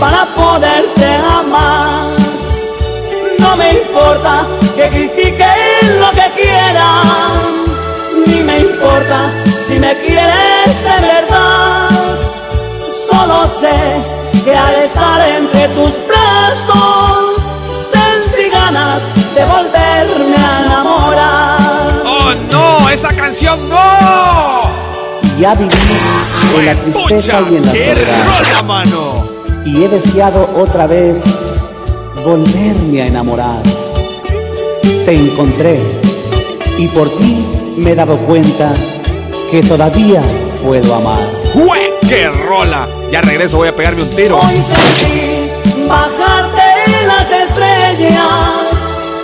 [0.04, 1.06] para poderte
[1.40, 2.10] amar.
[3.40, 4.46] No me importa
[4.76, 7.46] que critiquen lo que quieran,
[8.28, 9.32] ni me importa
[9.66, 11.90] si me quieres de verdad.
[13.08, 13.78] Solo sé
[14.44, 17.38] que al estar entre tus brazos
[17.94, 19.04] sentí ganas
[19.36, 22.02] de volverme a enamorar.
[22.06, 22.90] ¡Oh, no!
[22.90, 24.70] ¡Esa canción no!
[25.40, 25.80] Y ha vivido
[26.58, 28.64] en la tristeza y en la ¡Qué soledad.
[28.66, 29.03] mano!
[29.66, 31.24] Y he deseado otra vez
[32.26, 33.64] volverme a enamorar.
[35.06, 35.82] Te encontré
[36.78, 37.46] y por ti
[37.78, 38.74] me he dado cuenta
[39.50, 40.22] que todavía
[40.64, 41.30] puedo amar.
[41.54, 41.94] ¡Jue!
[42.08, 42.88] ¡Qué rola!
[43.12, 44.38] Ya regreso, voy a pegarme un tiro.
[44.38, 46.62] Hoy sentí bajarte
[47.06, 48.16] las estrellas,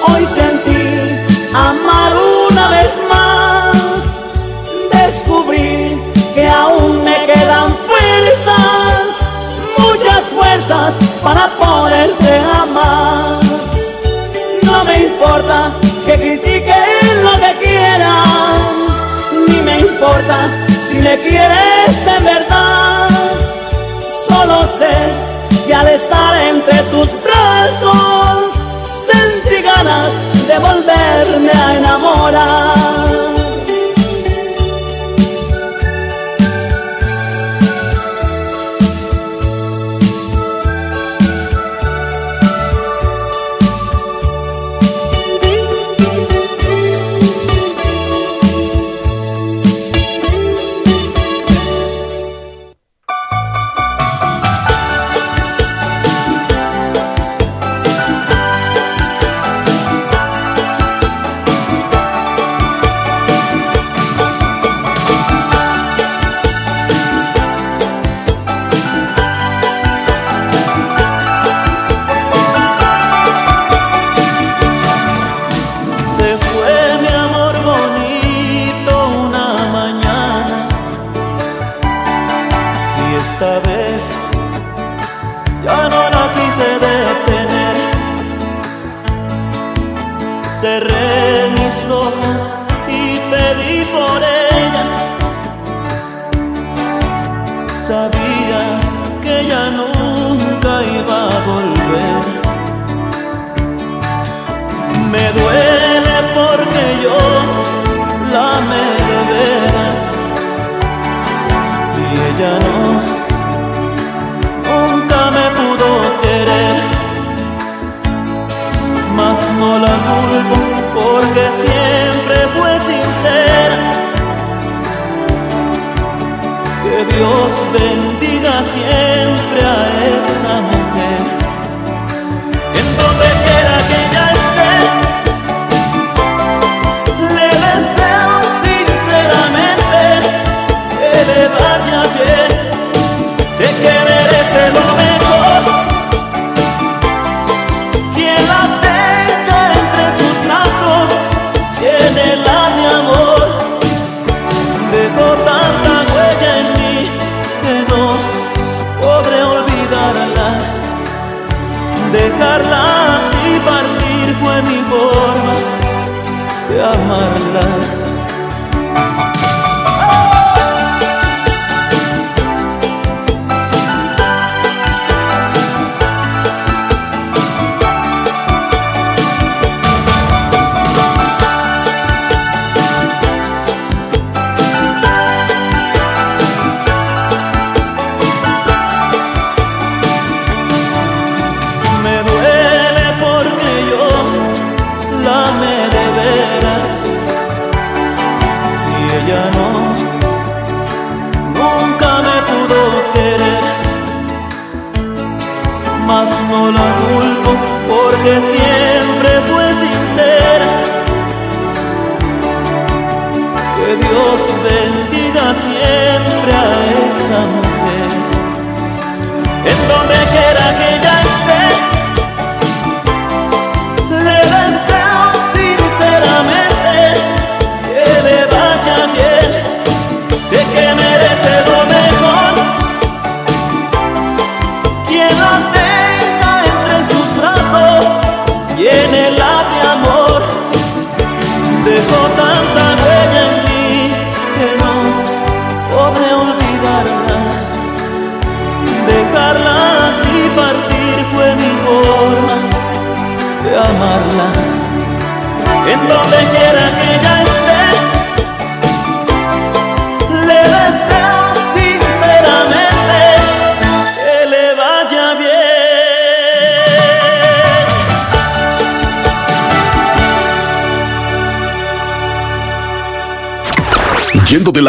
[0.07, 1.19] hoy sentí
[1.53, 2.13] amar
[2.51, 3.28] una vez más,
[11.23, 13.39] para poderte amar.
[14.63, 15.71] No me importa
[16.05, 20.37] que critiquen lo que quieran, ni me importa
[20.87, 23.09] si me quieres en verdad.
[24.27, 24.95] Solo sé
[25.65, 28.53] que al estar entre tus brazos
[28.93, 30.11] sentí ganas
[30.47, 32.78] de volverme a enamorar.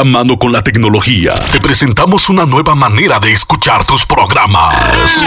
[0.04, 5.24] Mano con la tecnología, te presentamos una nueva manera de escuchar tus programas.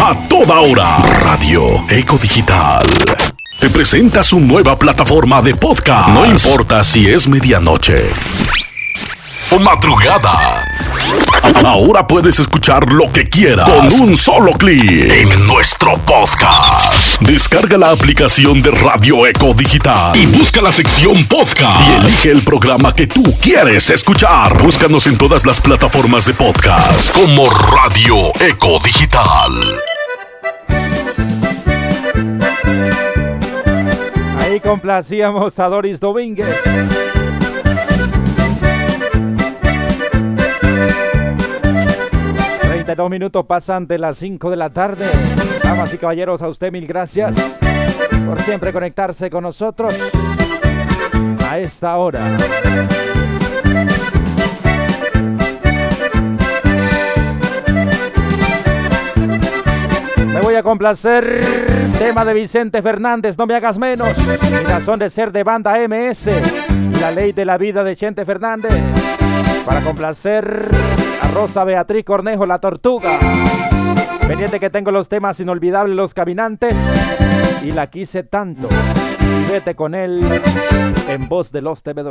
[0.00, 2.84] A toda hora, Radio Eco Digital.
[3.58, 6.08] Te presenta su nueva plataforma de podcast.
[6.08, 8.10] No importa si es medianoche
[9.50, 10.61] o madrugada.
[11.64, 17.20] Ahora puedes escuchar lo que quieras con un solo clic en nuestro podcast.
[17.20, 22.42] Descarga la aplicación de Radio Eco Digital y busca la sección podcast y elige el
[22.42, 24.60] programa que tú quieres escuchar.
[24.62, 29.80] Búscanos en todas las plataformas de podcast como Radio Eco Digital.
[34.38, 36.56] Ahí complacíamos a Doris Domínguez.
[42.94, 45.06] Dos minutos pasan de las 5 de la tarde.
[45.62, 47.36] Damas y caballeros, a usted mil gracias
[48.26, 49.94] por siempre conectarse con nosotros
[51.48, 52.20] a esta hora.
[60.26, 61.40] Me voy a complacer.
[61.98, 64.08] Tema de Vicente Fernández, no me hagas menos.
[64.50, 66.30] Mi razón de ser de banda MS.
[67.00, 68.72] La ley de la vida de Chente Fernández.
[69.64, 71.01] Para complacer
[71.32, 73.18] Rosa Beatriz Cornejo, la tortuga.
[74.26, 76.76] Pendiente que tengo los temas inolvidables, los caminantes.
[77.62, 78.68] Y la quise tanto.
[79.50, 80.22] Vete con él
[81.08, 82.02] en voz de los TV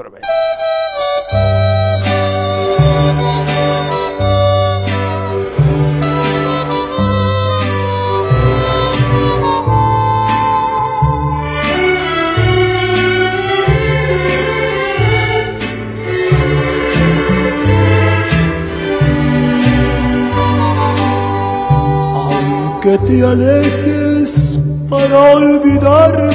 [22.81, 24.59] que te alejes
[24.89, 26.31] para olvidarme,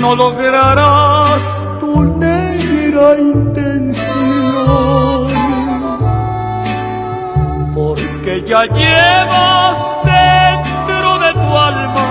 [0.00, 1.42] no lograrás
[1.80, 3.96] tu negra intención,
[7.74, 12.08] porque ya llevas dentro de tu alma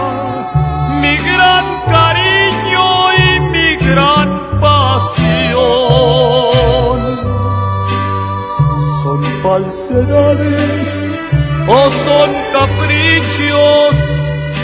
[1.00, 1.66] mi gran
[1.96, 5.58] cariño y mi gran pasión.
[9.04, 11.22] Son falsedades
[11.68, 13.96] o son caprichos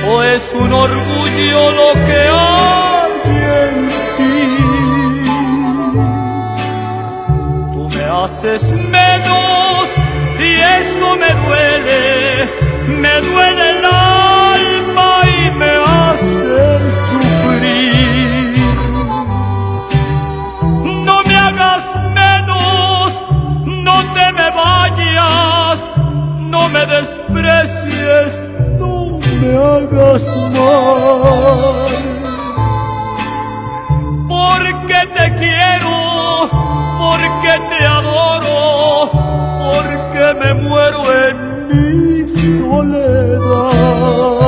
[0.07, 3.11] o es un orgullo lo que hay
[3.61, 3.75] en
[4.17, 4.39] ti.
[7.73, 9.87] Tú me haces menos
[10.39, 12.49] y eso me duele,
[12.87, 13.81] me duele el
[26.85, 30.23] desprecies, no me hagas
[30.55, 31.93] mal.
[34.27, 36.49] Porque te quiero,
[36.99, 39.09] porque te adoro,
[39.63, 41.35] porque me muero en
[41.67, 42.27] mi
[42.59, 44.42] soledad.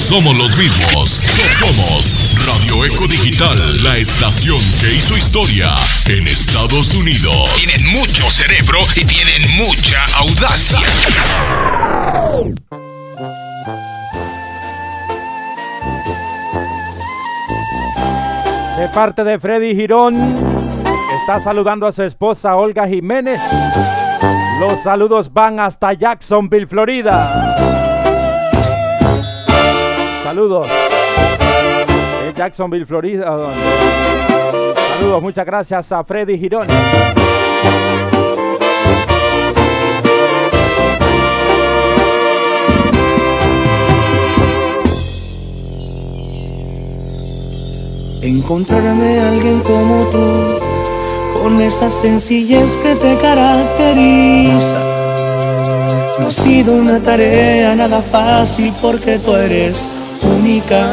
[0.00, 1.10] Somos los mismos.
[1.10, 2.14] So- Somos
[2.46, 5.74] Radio Eco Digital, la estación que hizo historia
[6.08, 7.34] en Estados Unidos.
[7.56, 10.80] Tienen mucho cerebro y tienen mucha audacia.
[18.78, 20.14] De parte de Freddy Girón,
[20.84, 23.40] que está saludando a su esposa Olga Jiménez.
[24.58, 27.56] Los saludos van hasta Jacksonville, Florida.
[30.30, 30.68] Saludos.
[32.24, 33.36] De Jacksonville, Florida.
[34.96, 36.68] Saludos, muchas gracias a Freddy Girón.
[48.22, 54.78] Encontrarme a alguien como tú, con esa sencillez que te caracteriza.
[56.20, 60.86] No ha sido una tarea nada fácil porque tú eres única.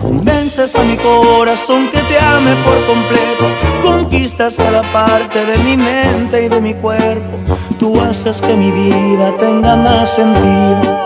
[0.00, 3.44] Convences a mi corazón que te ame por completo.
[3.82, 7.38] Conquistas cada parte de mi mente y de mi cuerpo.
[7.78, 10.98] Tú haces que mi vida tenga más sentido.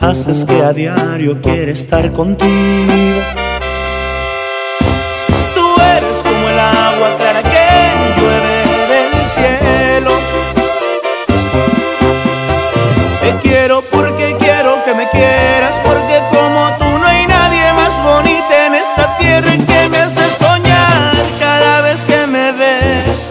[0.00, 3.43] Haces que a diario quiera estar contigo.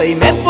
[0.05, 0.42] Y me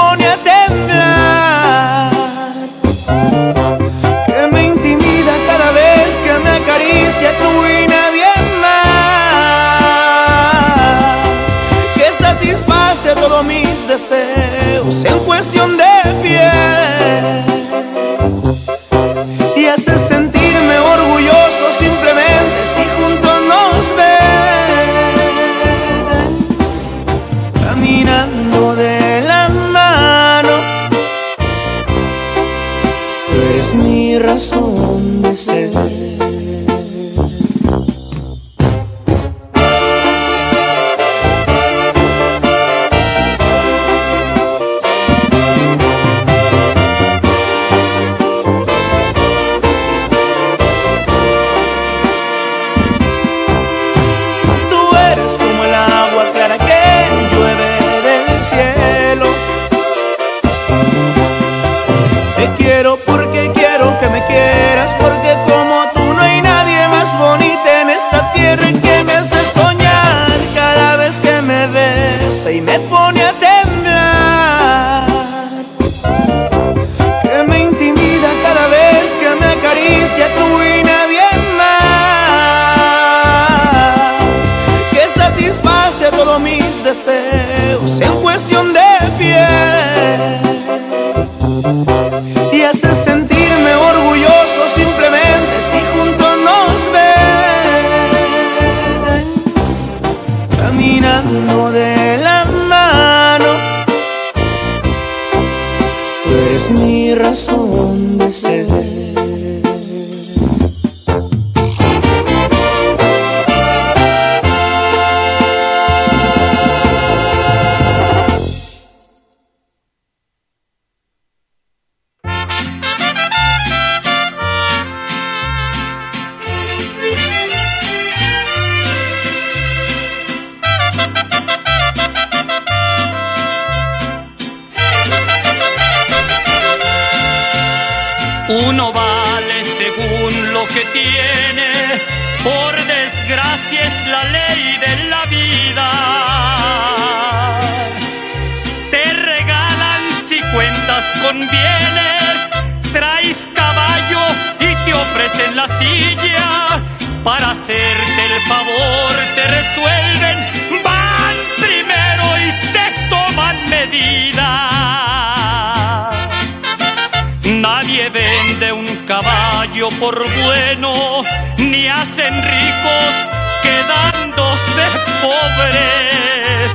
[172.04, 173.14] ni hacen ricos
[173.62, 174.86] quedándose
[175.22, 176.72] pobres.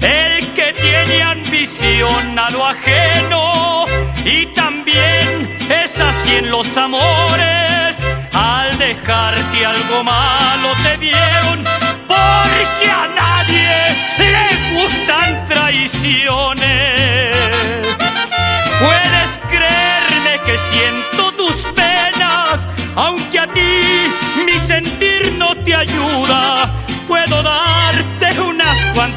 [0.00, 3.86] El que tiene ambición a lo ajeno
[4.24, 7.96] y también es así en los amores,
[8.32, 11.64] al dejarte algo malo te dieron,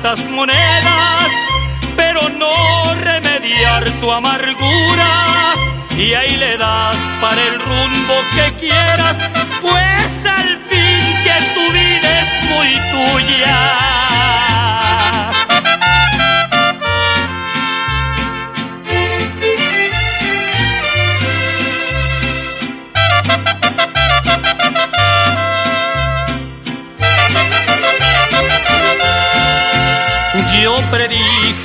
[0.10, 1.32] cuantas monedas,
[1.96, 5.54] pero no remediar tu amargura.
[5.98, 9.18] Y ahí le das para el rumbo que quieras,
[9.62, 14.49] pues al fin que tu vida es muy tuya.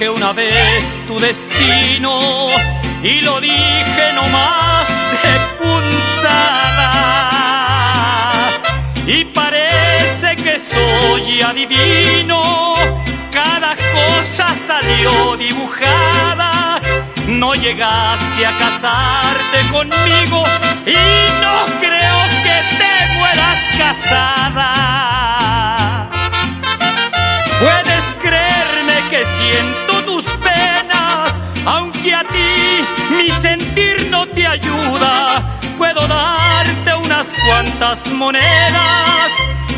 [0.05, 2.48] Predije una vez tu destino
[3.02, 4.89] y lo dije no más
[5.22, 6.90] de puntada.
[9.06, 12.74] Y parece que soy adivino,
[13.32, 16.81] cada cosa salió dibujada.
[17.26, 20.44] No llegaste a casarte conmigo
[20.86, 20.97] y
[21.43, 24.70] no creo que te mueras casada.
[27.60, 29.84] Puedes creerme que penas,
[31.66, 35.45] aunque a ti mi sentir no te ayuda.
[35.78, 39.31] Puedo darte unas cuantas monedas,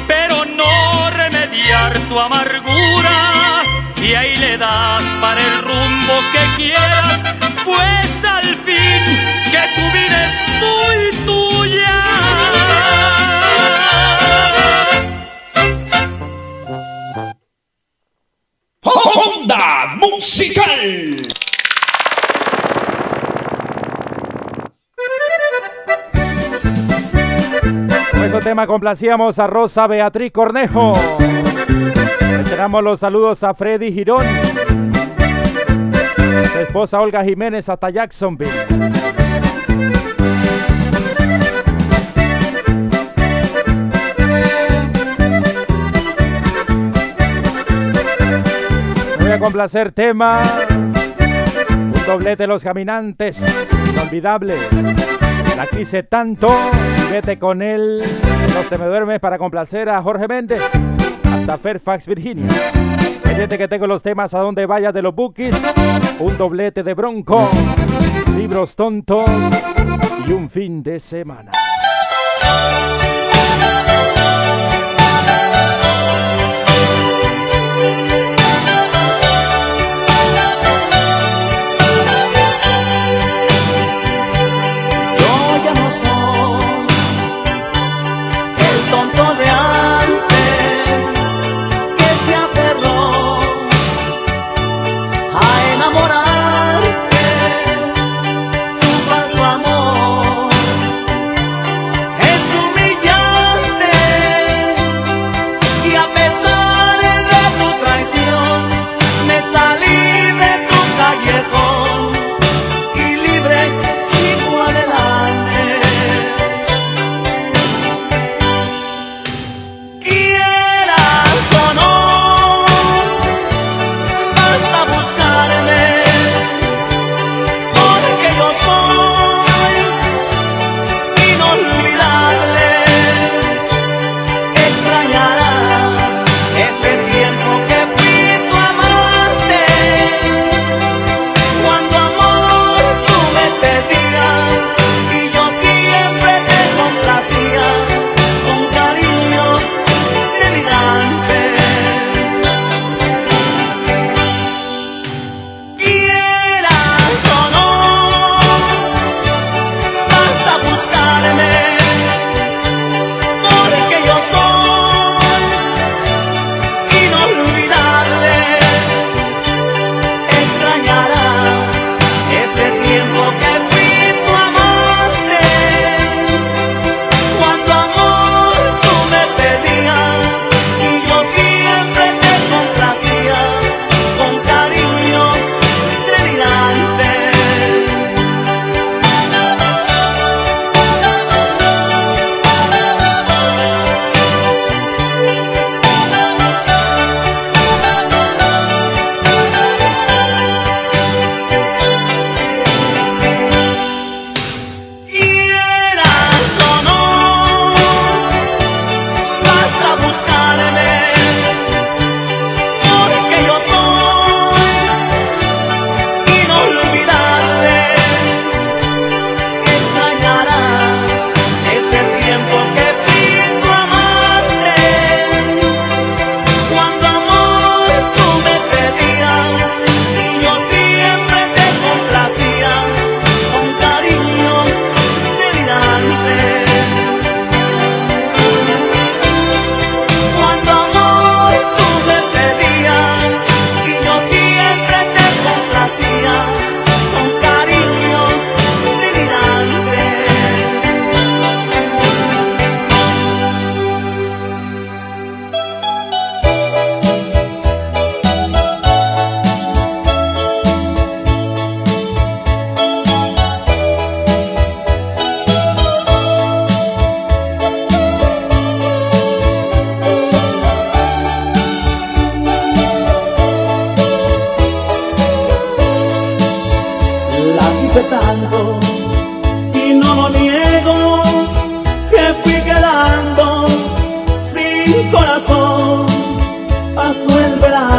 [0.07, 3.63] pero no remediar tu amargura.
[4.03, 7.19] Y ahí le das para el rumbo que quieras,
[7.65, 9.03] pues al fin
[9.51, 12.03] que tu vida es muy tuya.
[18.83, 21.36] Honda Musical.
[28.47, 30.93] Tema complacíamos a Rosa Beatriz Cornejo.
[32.39, 34.23] Esperamos los saludos a Freddy Girón.
[36.53, 38.53] Su esposa Olga Jiménez hasta Jacksonville.
[49.19, 50.41] Voy a complacer tema.
[50.71, 53.43] Un doblete de los caminantes.
[53.93, 54.55] Inolvidable.
[55.57, 56.49] La quise tanto.
[57.11, 57.99] Vete con él.
[58.55, 60.63] Los te me duermes para complacer a Jorge Méndez.
[61.25, 62.47] Hasta Fairfax, Virginia.
[63.23, 65.57] Pendiente que tengo los temas a donde vaya de los bookies.
[66.19, 67.49] Un doblete de Bronco.
[68.37, 69.25] Libros tontos.
[70.27, 71.53] Y un fin de semana.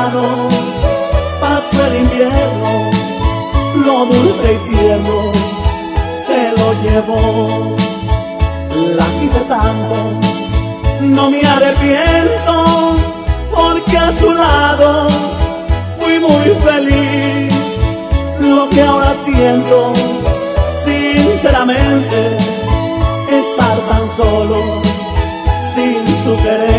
[0.07, 0.47] verano,
[1.39, 2.89] pasó el invierno,
[3.85, 5.31] lo dulce y tierno
[6.13, 7.75] se lo llevó.
[8.95, 10.19] La quise tanto,
[11.01, 12.95] no me arrepiento,
[13.53, 15.07] porque a su lado
[15.99, 17.53] fui muy feliz.
[18.41, 19.93] Lo que ahora siento,
[20.73, 22.37] sinceramente,
[23.31, 24.81] estar tan solo
[25.73, 26.76] sin su querer.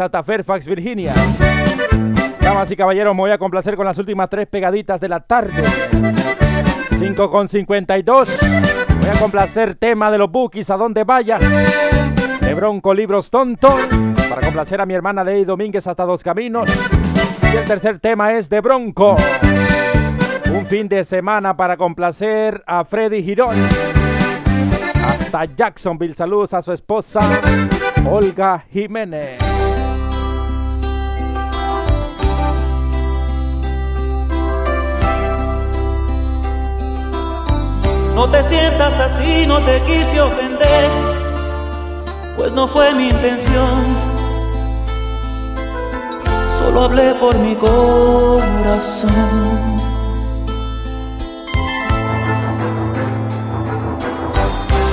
[0.00, 1.14] Hasta Fairfax, Virginia.
[2.40, 5.64] Damas y caballeros, me voy a complacer con las últimas tres pegaditas de la tarde.
[6.98, 8.38] 5 con 52.
[9.00, 11.40] Voy a complacer tema de los bookies a donde vayas.
[12.40, 13.76] De Bronco Libros Tonto.
[14.28, 16.68] Para complacer a mi hermana Ley Domínguez hasta Dos Caminos.
[17.52, 19.16] Y el tercer tema es de Bronco.
[20.52, 23.56] Un fin de semana para complacer a Freddy Girón.
[25.04, 26.14] Hasta Jacksonville.
[26.14, 27.20] Saludos a su esposa
[28.08, 29.45] Olga Jiménez.
[38.26, 40.90] No te sientas así, no te quise ofender,
[42.36, 43.84] pues no fue mi intención.
[46.58, 49.12] Solo hablé por mi corazón.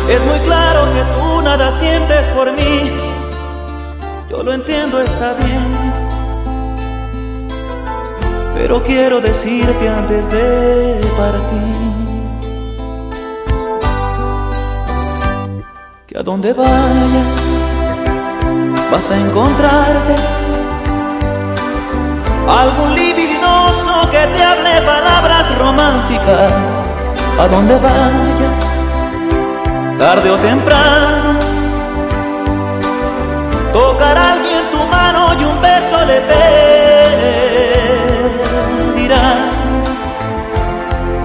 [0.07, 2.91] Es muy claro que tú nada sientes por mí,
[4.30, 5.76] yo lo entiendo, está bien.
[8.53, 12.02] Pero quiero decirte antes de partir.
[16.14, 17.44] Que a donde vayas
[18.91, 20.15] vas a encontrarte
[22.48, 26.53] algún libidinoso que te hable palabras románticas.
[27.40, 28.80] A donde vayas,
[29.98, 31.40] tarde o temprano,
[33.73, 36.22] tocar a alguien tu mano y un beso le
[38.94, 39.18] pedirás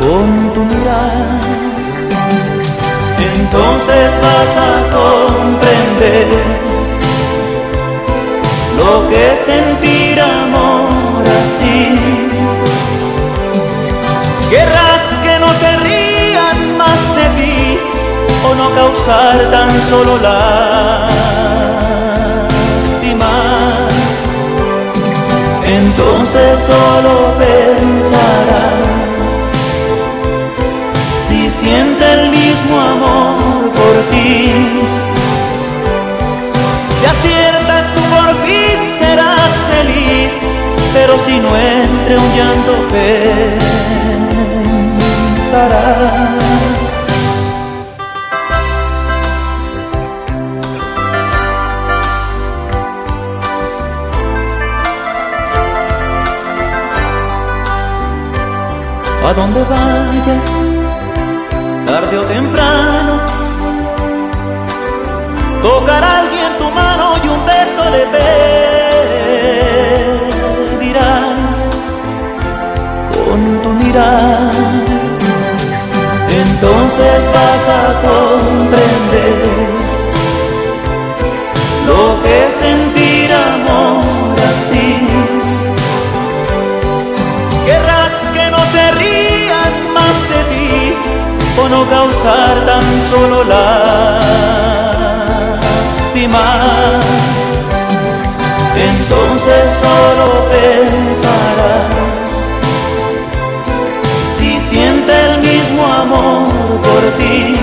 [0.01, 1.38] con tu mirada
[3.89, 6.27] entonces vas a comprender
[8.77, 11.99] lo que es sentir amor así.
[14.51, 17.79] Querrás que no se rían más de ti
[18.49, 21.39] o no causar tan solo lástima.
[25.67, 28.89] Entonces solo pensarás
[31.27, 34.53] si siente el mismo amor por ti.
[36.99, 40.33] Si aciertas tú por fin serás feliz,
[40.93, 42.73] pero si no entre un llanto
[45.41, 45.69] pensarás.
[59.29, 60.47] A donde vayas,
[61.85, 63.18] tarde o temprano,
[65.63, 68.07] tocar a alguien tu mano y un beso le
[70.77, 71.59] pedirás
[73.15, 74.51] con tu mirar.
[76.31, 79.69] Entonces vas a comprender
[81.87, 85.09] lo que es sentir amor así.
[87.67, 90.95] Querrás que no se rían más de ti
[91.61, 93.39] o no causar tan solo
[96.19, 97.01] lástima.
[98.77, 101.87] Entonces solo pensarás
[104.37, 106.49] si siente el mismo amor
[106.81, 107.57] por ti.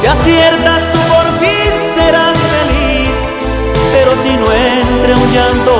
[0.00, 3.16] Si aciertas tú por fin serás feliz,
[3.92, 5.72] pero si no entre un llanto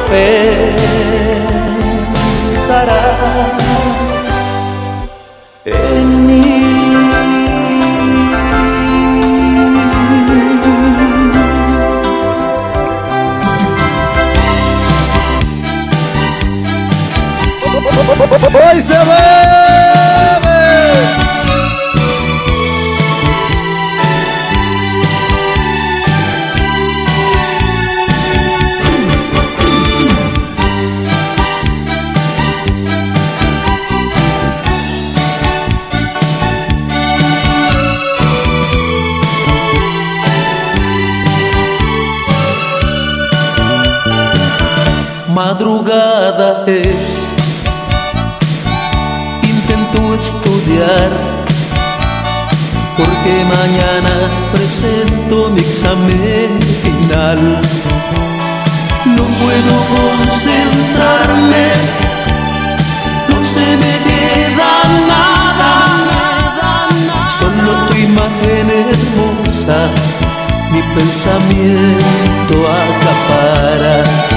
[2.65, 3.47] pensarás
[18.77, 19.07] ¡Hoy se bebe!
[45.33, 47.36] Madrugada es, intento
[50.27, 51.11] estudiar,
[52.97, 54.15] porque mañana
[54.53, 56.51] presento mi examen
[56.83, 57.41] final.
[59.17, 61.67] No puedo concentrarme,
[63.29, 64.73] no se me queda
[65.13, 65.73] nada,
[67.39, 69.79] solo tu imagen hermosa,
[70.73, 74.36] mi pensamiento acapara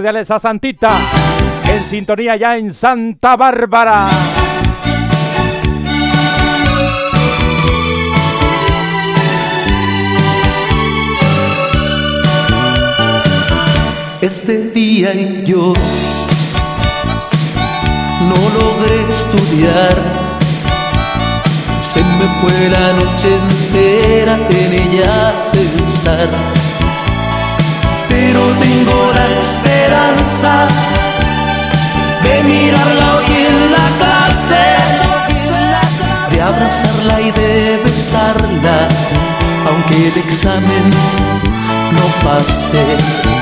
[0.00, 0.92] cordiales a Santita,
[1.68, 4.08] en sintonía ya en Santa Bárbara.
[14.22, 15.74] Este día y yo
[18.22, 20.38] no logré estudiar.
[21.82, 26.59] Se me fue la noche entera en ella pensar.
[28.22, 30.66] Pero tengo la esperanza
[32.22, 34.66] de mirarla hoy en la clase,
[36.30, 38.88] de abrazarla y de besarla,
[39.68, 40.90] aunque el examen
[41.96, 43.39] no pase.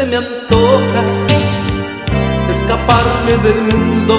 [0.00, 1.02] Se me antoja
[2.48, 4.14] escaparme del mundo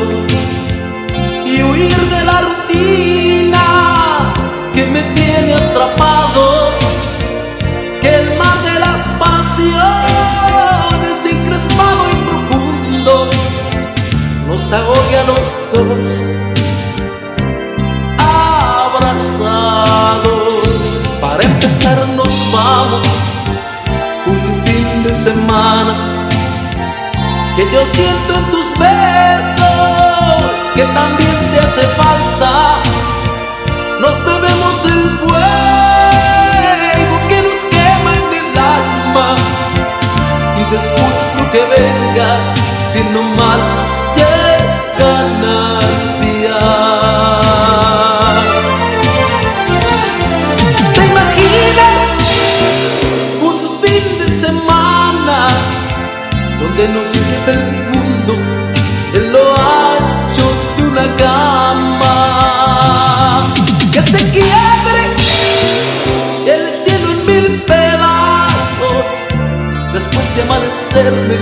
[1.43, 3.65] y huir de la rutina
[4.75, 6.69] que me tiene atrapado.
[7.99, 9.65] Que el mar de las pasiones
[11.25, 13.13] encrespado y profundo
[14.49, 16.09] nos ahogue a los dos
[18.85, 19.71] abrazados.
[21.19, 23.10] Para empezar nos vamos
[25.15, 26.27] semana.
[27.55, 29.61] Que yo siento en tus besos
[30.73, 32.81] que también te hace falta.
[33.99, 36.01] Nos bebemos el fuego
[37.29, 39.35] que nos quema en el alma.
[40.57, 42.29] Y después lo que venga,
[42.93, 43.61] bien o mal,
[57.47, 57.59] el
[57.91, 58.33] mundo
[59.13, 60.47] en lo ancho
[60.77, 62.15] de una cama?
[63.91, 65.01] Que se quiebre
[66.45, 69.11] el cielo en mil pedazos
[69.93, 71.37] después de amanecerme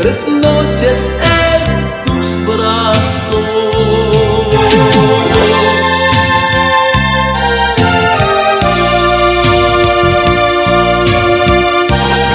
[0.00, 1.62] tres noches en
[2.06, 3.44] tus brazos.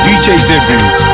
[0.06, 1.05] DJ Devils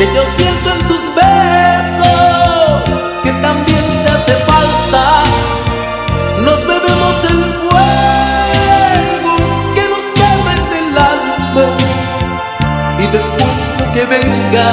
[0.00, 2.82] que yo siento en tus besos
[3.22, 5.02] que también te hace falta.
[6.40, 9.34] Nos bebemos el fuego
[9.74, 11.66] que nos quema en el alma
[12.98, 14.68] y después lo que venga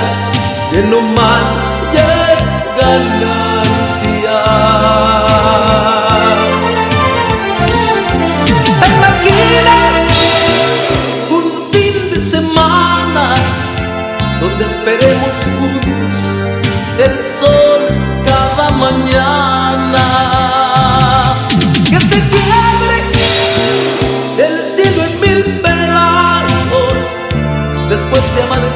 [0.72, 1.46] de lo mal
[1.94, 2.08] ya
[2.40, 3.37] es ganancia.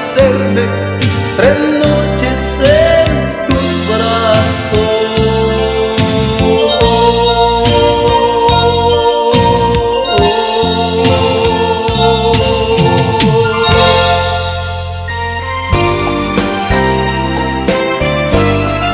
[0.01, 0.61] De amanecerme
[1.37, 1.57] tres
[2.59, 5.01] en tus brazos.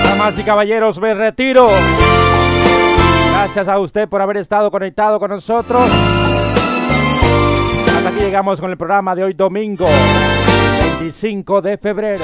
[0.04, 1.70] Damas y caballeros, me retiro.
[3.32, 5.90] Gracias a usted por haber estado conectado con nosotros.
[8.08, 9.86] Aquí llegamos con el programa de hoy domingo,
[11.00, 12.24] 25 de febrero.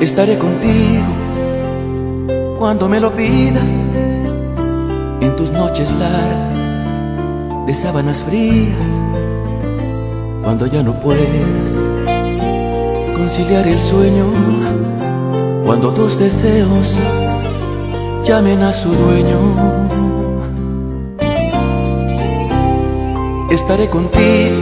[0.00, 1.04] Estaré contigo
[2.58, 3.88] cuando me lo pidas
[5.20, 6.56] en tus noches largas
[7.66, 8.76] de sábanas frías,
[10.44, 11.74] cuando ya no puedas
[13.16, 14.26] conciliar el sueño,
[15.64, 16.96] cuando tus deseos
[18.24, 20.07] llamen a su dueño.
[23.50, 24.56] Estaré contigo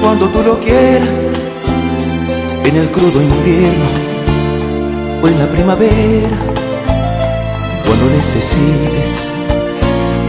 [0.00, 1.28] cuando tú lo quieras,
[2.64, 3.84] en el crudo invierno
[5.22, 6.38] o en la primavera,
[7.84, 9.28] cuando necesites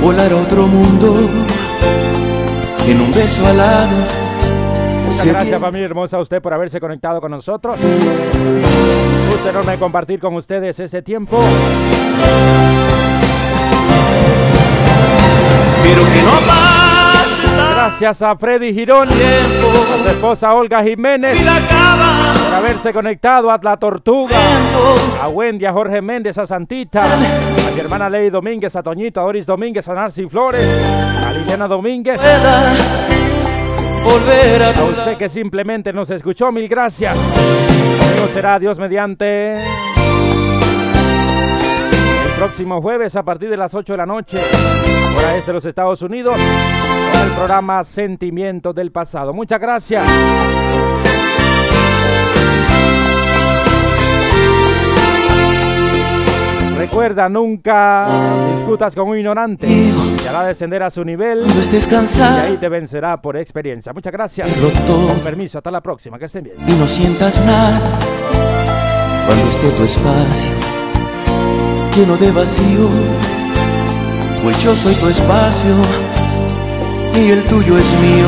[0.02, 1.30] volar a otro mundo,
[2.88, 3.92] en un beso alado.
[5.06, 7.78] Muchas gracias familia hermosa a usted por haberse conectado con nosotros.
[9.30, 11.38] Gusto enorme compartir con ustedes ese tiempo.
[15.84, 16.73] Pero que no pase
[18.04, 24.36] Gracias a Freddy Girón, a su esposa Olga Jiménez, por haberse conectado a La Tortuga,
[25.22, 29.24] a Wendy, a Jorge Méndez, a Santita, a mi hermana Ley Domínguez, a Toñito, a
[29.24, 30.68] Doris Domínguez, a Narcy Flores,
[31.24, 32.20] a Liliana Domínguez.
[32.20, 32.74] A
[34.84, 37.16] usted que simplemente nos escuchó, mil gracias.
[37.16, 39.64] Luego será Dios mediante.
[42.26, 44.40] El próximo jueves a partir de las 8 de la noche,
[45.18, 46.36] hora este de los Estados Unidos,
[47.12, 49.34] con el programa Sentimientos del Pasado.
[49.34, 50.08] Muchas gracias.
[56.78, 58.08] Recuerda, nunca
[58.56, 59.68] discutas con un ignorante.
[60.22, 63.94] Te hará descender a su nivel y ahí te vencerá por experiencia.
[63.94, 64.50] Muchas gracias.
[64.86, 66.20] Con permiso, hasta la próxima.
[66.20, 66.58] Que estén bien.
[66.68, 67.80] y no sientas nada
[69.26, 70.52] cuando esté tu espacio
[71.96, 72.90] lleno de vacío,
[74.44, 75.74] pues yo soy tu espacio
[77.16, 78.28] y el tuyo es mío.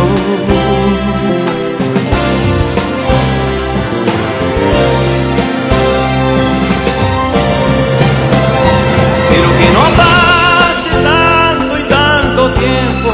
[9.30, 13.12] Pero que no pase tanto y tanto tiempo,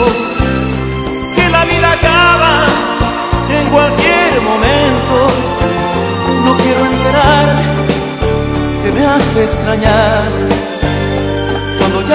[1.36, 2.66] que la vida acaba
[3.50, 5.16] en cualquier momento.
[6.46, 7.64] No quiero enterarme
[8.84, 10.71] que me hace extrañar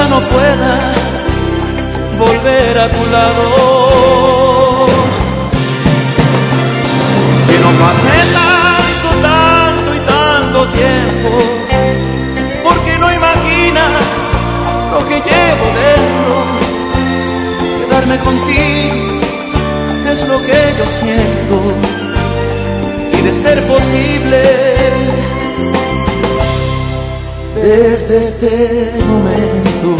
[0.08, 0.92] no pueda
[2.18, 4.86] volver a tu lado.
[7.48, 11.30] Que no pase tanto, tanto y tanto tiempo,
[12.64, 14.12] porque no imaginas
[14.92, 16.34] lo que llevo dentro.
[17.80, 19.20] Quedarme contigo
[20.10, 21.56] es lo que yo siento
[23.12, 24.40] y de ser posible
[27.66, 29.98] desde este momento.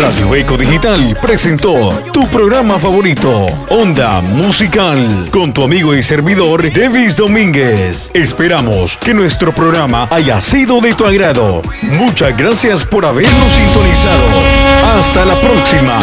[0.00, 7.14] Radio Eco Digital presentó tu programa favorito, Onda Musical, con tu amigo y servidor Davis
[7.14, 8.10] Domínguez.
[8.12, 11.62] Esperamos que nuestro programa haya sido de tu agrado.
[11.82, 14.98] Muchas gracias por habernos sintonizado.
[14.98, 15.98] Hasta la próxima.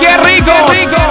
[0.00, 0.52] ¡Qué rico!
[0.70, 1.09] ¡Qué rico!